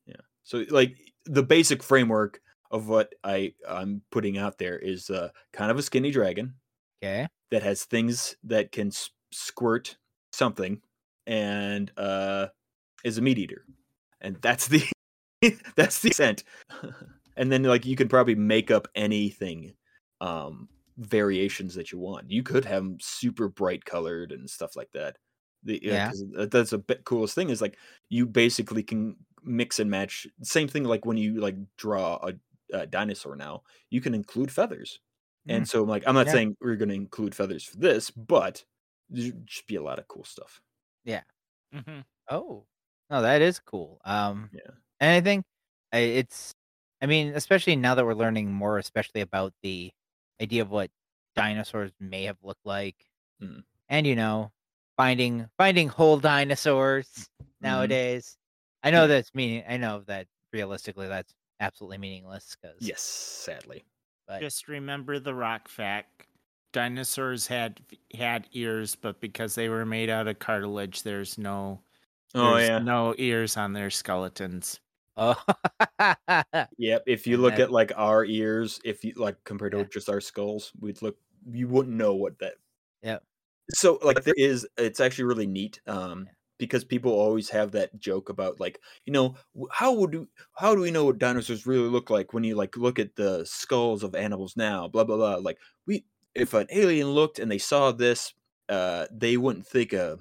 [0.06, 0.16] yeah.
[0.44, 2.40] So like the basic framework
[2.72, 6.56] of what I I'm putting out there is uh, kind of a skinny dragon
[7.04, 7.28] Okay.
[7.52, 9.98] that has things that can s- squirt
[10.34, 10.82] something
[11.28, 12.48] and uh
[13.04, 13.66] is a meat eater
[14.22, 14.84] and that's the
[15.76, 16.44] that's the scent.
[17.38, 19.74] and then like you can probably make up anything
[20.22, 20.68] um
[20.98, 25.18] variations that you want you could have them super bright colored and stuff like that
[25.64, 26.12] the, Yeah.
[26.34, 27.78] that- that's a bit coolest thing is like
[28.10, 32.34] you basically can mix and match same thing like when you like draw a,
[32.76, 35.00] a dinosaur now you can include feathers
[35.48, 36.32] and so I'm like, I'm not Yeah.
[36.34, 38.66] saying we're going to include feathers for this, but
[39.12, 40.60] there should be a lot of cool stuff.
[41.08, 42.00] Mm-hmm.
[42.30, 42.66] Oh.
[43.10, 44.00] No, that is cool.
[44.06, 44.50] Um.
[44.54, 44.72] Yeah.
[45.00, 45.46] And I think
[45.94, 46.52] it's.
[47.02, 49.92] I mean, especially now that we're learning more, especially about the
[50.42, 50.92] idea of what
[51.36, 52.96] dinosaurs may have looked like,
[53.42, 53.64] Mm.
[53.90, 54.52] and you know,
[54.98, 57.30] finding finding whole dinosaurs
[57.62, 58.38] nowadays.
[58.84, 59.08] I know Yeah.
[59.08, 59.64] that's meaning.
[59.68, 62.56] I know that realistically, that's absolutely meaningless.
[62.62, 63.84] Because Yes, sadly.
[64.28, 66.28] but Just remember the rock fact.
[66.74, 67.82] Dinosaurs had
[68.14, 71.82] had ears, but because they were made out of cartilage, there's no
[72.34, 72.80] Oh there's yeah.
[72.80, 74.80] no ears on their skeletons.
[75.18, 75.42] Oh,
[76.78, 77.04] Yep.
[77.08, 79.84] If you And look that- at like our ears, if you like compared to Yeah.
[79.92, 81.18] just our skulls, we'd look
[81.52, 82.56] you wouldn't know what that
[83.04, 83.20] Yeah.
[83.72, 85.80] So like there is it's actually really neat.
[85.88, 89.36] Um because people always have that joke about like you know
[89.72, 92.78] how would you, how do we know what dinosaurs really look like when you like
[92.78, 97.10] look at the skulls of animals now blah blah blah like we if an alien
[97.10, 98.34] looked and they saw this
[98.70, 100.18] uh they wouldn't think a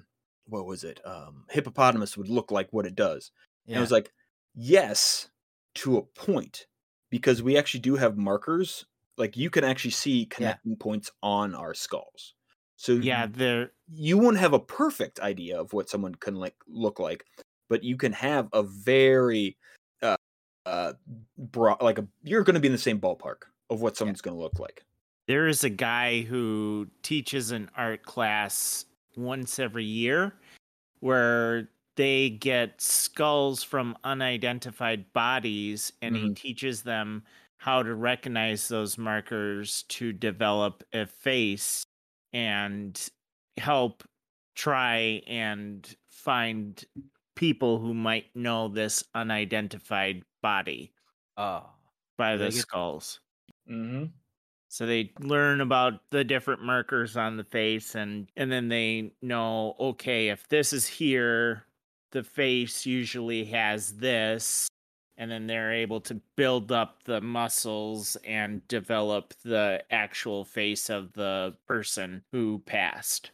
[0.46, 3.30] what was it um hippopotamus would look like what it does
[3.66, 3.78] and Yeah.
[3.78, 4.12] I was like,
[4.54, 5.28] yes,
[5.76, 6.66] to a point,
[7.10, 8.86] because we actually do have markers.
[9.16, 12.34] Like you can actually see connecting points on our skulls.
[12.76, 16.98] So Yeah, they're you won't have a perfect idea of what someone can like look
[16.98, 17.24] like,
[17.68, 19.56] but you can have a very
[20.02, 20.16] uh
[20.66, 20.94] uh
[21.38, 24.36] broad like a you're going to be in the same ballpark of what someone's going
[24.36, 24.84] to look like.
[25.26, 28.84] there is a guy who teaches an art class
[29.16, 30.34] once every year
[31.00, 37.22] where they get skulls from unidentified bodies and he teaches them
[37.56, 41.84] how to recognize those markers to develop a face
[42.32, 43.08] and
[43.56, 44.02] help
[44.54, 46.84] try and find
[47.36, 50.92] people who might know this unidentified body
[51.36, 51.64] oh,
[52.18, 53.20] by the skulls.
[53.70, 54.06] Mm-hmm.
[54.68, 59.76] So they learn about the different markers on the face and and then they know
[59.78, 61.66] okay, if this is here,
[62.14, 64.68] the face usually has this
[65.16, 71.12] and then they're able to build up the muscles and develop the actual face of
[71.12, 73.30] the person who passed.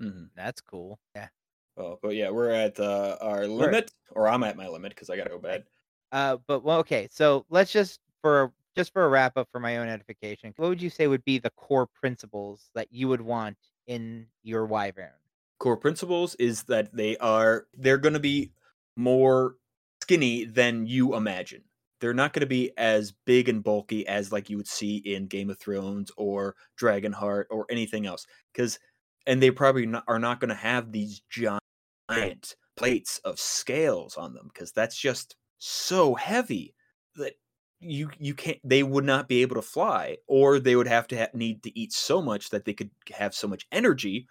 [0.00, 0.24] Mm-hmm.
[0.36, 0.98] that's cool.
[1.14, 1.28] Yeah.
[1.76, 5.16] Oh, but yeah, we're at uh, our limit, or I'm at my limit because I
[5.16, 5.64] got to go bed.
[6.12, 7.08] Uh, but well, okay.
[7.10, 10.82] So let's just for just for a wrap up for my own edification, what would
[10.82, 13.56] you say would be the core principles that you would want
[13.86, 15.10] in your wyvern?
[15.58, 18.52] Core principles is that they are they're going to be
[18.96, 19.56] more
[20.02, 21.62] skinny than you imagine.
[22.00, 25.26] They're not going to be as big and bulky as like you would see in
[25.26, 28.78] Game of Thrones or Dragonheart or anything else cuz
[29.26, 34.34] and they probably not, are not going to have these giant plates of scales on
[34.34, 36.74] them cuz that's just so heavy
[37.16, 37.34] that
[37.80, 41.16] you you can't they would not be able to fly or they would have to
[41.18, 44.26] ha- need to eat so much that they could have so much energy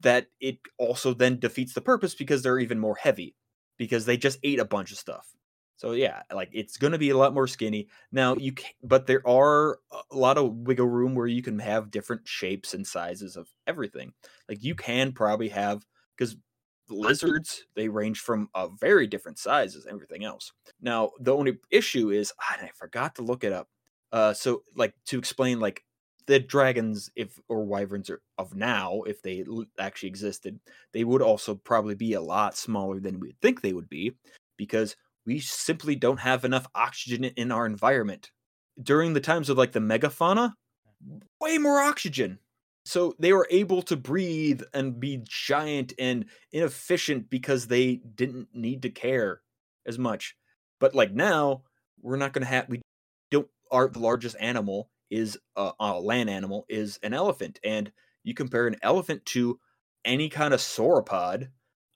[0.00, 3.34] that it also then defeats the purpose because they're even more heavy
[3.78, 5.34] because they just ate a bunch of stuff.
[5.76, 7.88] So yeah, like it's going to be a lot more skinny.
[8.12, 11.90] Now you can, but there are a lot of wiggle room where you can have
[11.90, 14.12] different shapes and sizes of everything.
[14.48, 15.84] Like you can probably have
[16.16, 16.36] cuz
[16.88, 20.52] lizards they range from a very different sizes everything else.
[20.80, 23.68] Now the only issue is ah, I forgot to look it up.
[24.12, 25.84] Uh so like to explain like
[26.26, 29.44] the dragons if or wyverns are of now if they
[29.78, 30.58] actually existed
[30.92, 34.14] they would also probably be a lot smaller than we'd think they would be
[34.56, 34.96] because
[35.26, 38.30] we simply don't have enough oxygen in our environment.
[38.82, 40.54] During the times of like the megafauna
[41.40, 42.38] way more oxygen.
[42.84, 48.82] So they were able to breathe and be giant and inefficient because they didn't need
[48.82, 49.40] to care
[49.86, 50.36] as much.
[50.80, 51.62] But like now
[52.00, 52.82] we're not going to have we
[53.30, 57.92] don't our the largest animal is a, a land animal is an elephant and
[58.24, 59.60] you compare an elephant to
[60.04, 61.48] any kind of sauropod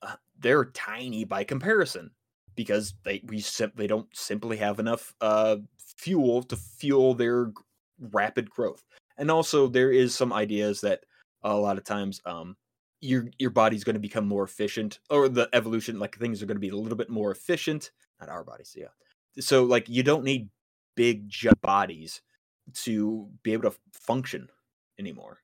[0.02, 2.10] uh, they're tiny by comparison
[2.54, 5.56] because they we sim- they don't simply have enough uh
[5.96, 7.52] fuel to fuel their
[8.12, 8.84] rapid growth.
[9.16, 11.04] And also there is some ideas that
[11.42, 12.56] a lot of times um
[13.00, 16.56] your your body's going to become more efficient or the evolution like things are going
[16.56, 17.90] to be a little bit more efficient
[18.20, 18.88] not our bodies yeah.
[19.38, 20.48] So like you don't need
[20.96, 22.22] big bodies
[22.74, 24.48] to be able to function
[24.98, 25.38] anymore.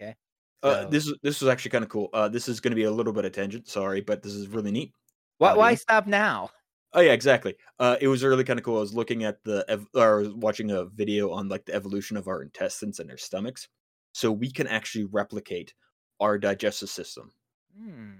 [0.00, 0.14] Okay.
[0.62, 2.08] Uh, this is this is actually kind of cool.
[2.12, 3.68] Uh, this is going to be a little bit of tangent.
[3.68, 4.92] Sorry, but this is really neat.
[5.38, 6.50] Why, why stop now?
[6.92, 7.56] Oh yeah, exactly.
[7.78, 8.78] Uh, it was really kind of cool.
[8.78, 12.26] I was looking at the ev- or watching a video on like the evolution of
[12.26, 13.68] our intestines and our stomachs,
[14.12, 15.74] so we can actually replicate
[16.18, 17.30] our digestive system.
[17.78, 18.12] Hmm.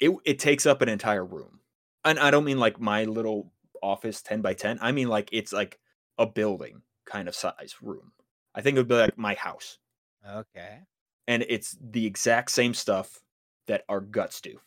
[0.00, 1.60] It it takes up an entire room,
[2.04, 4.78] and I don't mean like my little office ten by ten.
[4.82, 5.78] I mean like it's like
[6.18, 8.12] a building kind of size room.
[8.54, 9.78] I think it would be like my house.
[10.26, 10.80] Okay.
[11.28, 13.20] and it's the exact same stuff
[13.68, 14.58] that our guts do.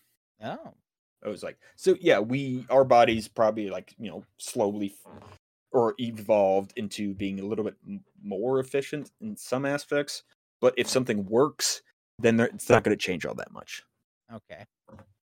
[0.41, 0.73] Oh.
[1.23, 4.95] I was like, so yeah, we our bodies probably like you know slowly
[5.71, 7.75] or evolved into being a little bit
[8.23, 10.23] more efficient in some aspects.
[10.61, 11.81] But if something works,
[12.19, 13.83] then it's not going to change all that much.
[14.33, 14.65] Okay.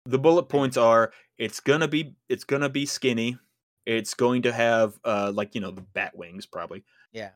[0.05, 3.37] The bullet points are: it's gonna be it's gonna be skinny.
[3.85, 7.31] It's going to have uh like you know the bat wings probably, Yeah.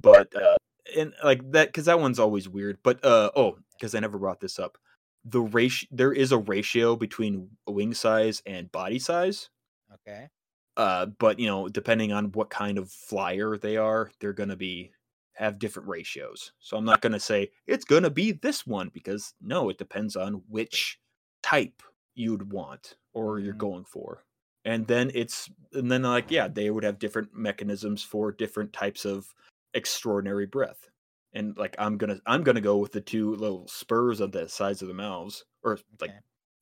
[0.00, 0.56] but uh
[0.96, 4.40] and like that because that one's always weird but uh oh because i never brought
[4.40, 4.76] this up
[5.24, 9.48] the ratio there is a ratio between wing size and body size
[9.94, 10.28] Okay.
[10.76, 14.90] uh but you know depending on what kind of flyer they are they're gonna be
[15.34, 19.68] have different ratios so i'm not gonna say it's gonna be this one because no
[19.68, 20.98] it depends on which
[21.44, 21.80] type
[22.16, 23.58] you'd want or you're Mhm.
[23.58, 24.24] going for.
[24.64, 29.04] And then it's and then like yeah, they would have different mechanisms for different types
[29.04, 29.26] of
[29.74, 30.88] extraordinary breath.
[31.32, 34.82] And like I'm gonna I'm gonna go with the two little spurs on the sides
[34.82, 36.18] of the mouths, or like Okay.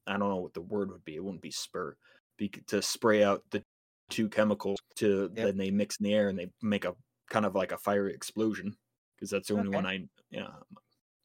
[0.07, 1.17] I don't know what the word would be.
[1.17, 1.97] It wouldn't be spur,
[2.39, 3.63] be to spray out the
[4.09, 5.47] two chemicals to Yep.
[5.47, 6.95] then they mix in the air and they make a
[7.29, 8.77] kind of like a fiery explosion
[9.17, 9.77] because that's the only Okay.
[9.77, 10.49] one I yeah.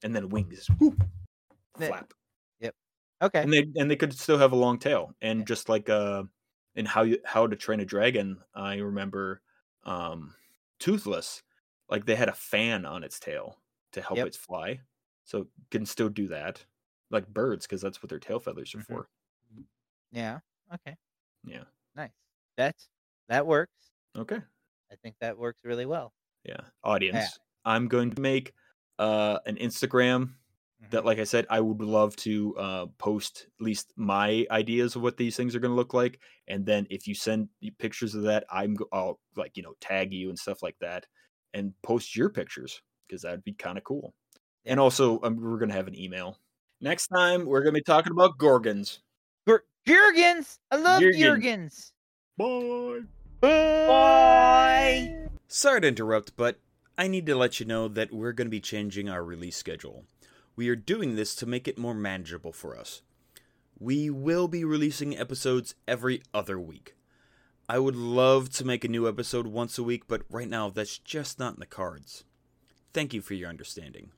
[0.03, 1.01] And then wings, whoop,
[1.77, 2.13] The- flap
[3.21, 3.41] Okay.
[3.41, 5.45] and they and they could still have a long tail and Yeah.
[5.45, 6.23] just like uh
[6.75, 9.41] in how you how to train a dragon i remember
[9.83, 10.35] um
[10.79, 11.43] toothless
[11.89, 13.61] like they had a fan on its tail
[13.91, 14.27] to help Yep.
[14.27, 14.79] it fly
[15.23, 16.65] so it can still do that
[17.11, 18.83] like birds because that's what their tail feathers are Mhm.
[18.87, 19.09] for
[20.11, 20.39] Yeah.
[20.73, 20.97] Okay.
[21.43, 21.65] yeah
[21.95, 22.13] Nice.
[22.57, 22.89] That's
[23.27, 23.91] that works.
[24.15, 24.41] okay
[24.91, 26.13] I think that works really well.
[26.43, 28.53] yeah audience i'm going to make
[28.99, 30.35] uh an instagram
[30.91, 35.01] that like i said i would love to uh post at least my ideas of
[35.01, 37.47] what these things are going to look like and then if you send
[37.79, 41.05] pictures of that i'm i'll like you know tag you and stuff like that
[41.53, 44.13] and post your pictures because that'd be kind of cool
[44.65, 46.37] and also um, we're going to have an email
[46.81, 48.99] next time we're going to be talking about gorgons
[49.47, 50.57] Gur- Jurgens.
[50.71, 51.41] I love Jurgen.
[51.41, 51.91] Jurgens.
[52.37, 53.05] bye
[53.41, 55.13] Bye.
[55.47, 56.59] Sorry to interrupt, but
[56.97, 60.05] I need to let you know that we're going to be changing our release schedule.
[60.57, 63.01] We are doing this to make it more manageable for us.
[63.77, 66.95] We will be releasing episodes every other week.
[67.67, 70.97] I would love to make a new episode once a week, but right now that's
[70.97, 72.23] just not in the cards.
[72.93, 74.11] Thank you for your understanding.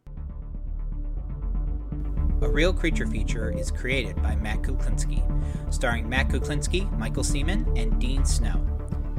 [2.41, 5.23] A Real Creature feature is created by Matt Kuklinski,
[5.73, 8.63] starring Matt Kuklinski, Michael Seaman, and Dean Snow.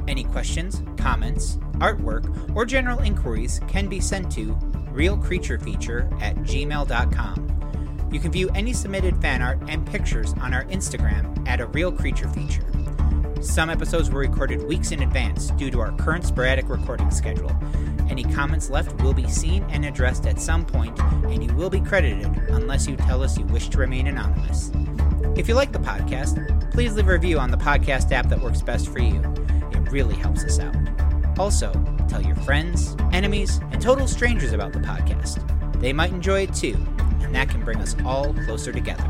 [0.07, 4.57] Any questions, comments, artwork, or general inquiries can be sent to
[4.99, 8.09] realcreaturefeature at gmail.com.
[8.11, 11.91] You can view any submitted fan art and pictures on our Instagram at A Real
[11.91, 12.65] Creature Feature.
[13.41, 17.55] Some episodes were recorded weeks in advance due to our current sporadic recording schedule.
[18.09, 21.79] Any comments left will be seen and addressed at some point, and you will be
[21.79, 24.71] credited unless you tell us you wish to remain anonymous.
[25.37, 28.61] If you like the podcast, please leave a review on the podcast app that works
[28.61, 29.21] best for you.
[29.71, 30.75] It really helps us out.
[31.39, 31.71] Also,
[32.09, 35.39] tell your friends, enemies, and total strangers about the podcast.
[35.79, 36.75] They might enjoy it too,
[37.21, 39.07] and that can bring us all closer together.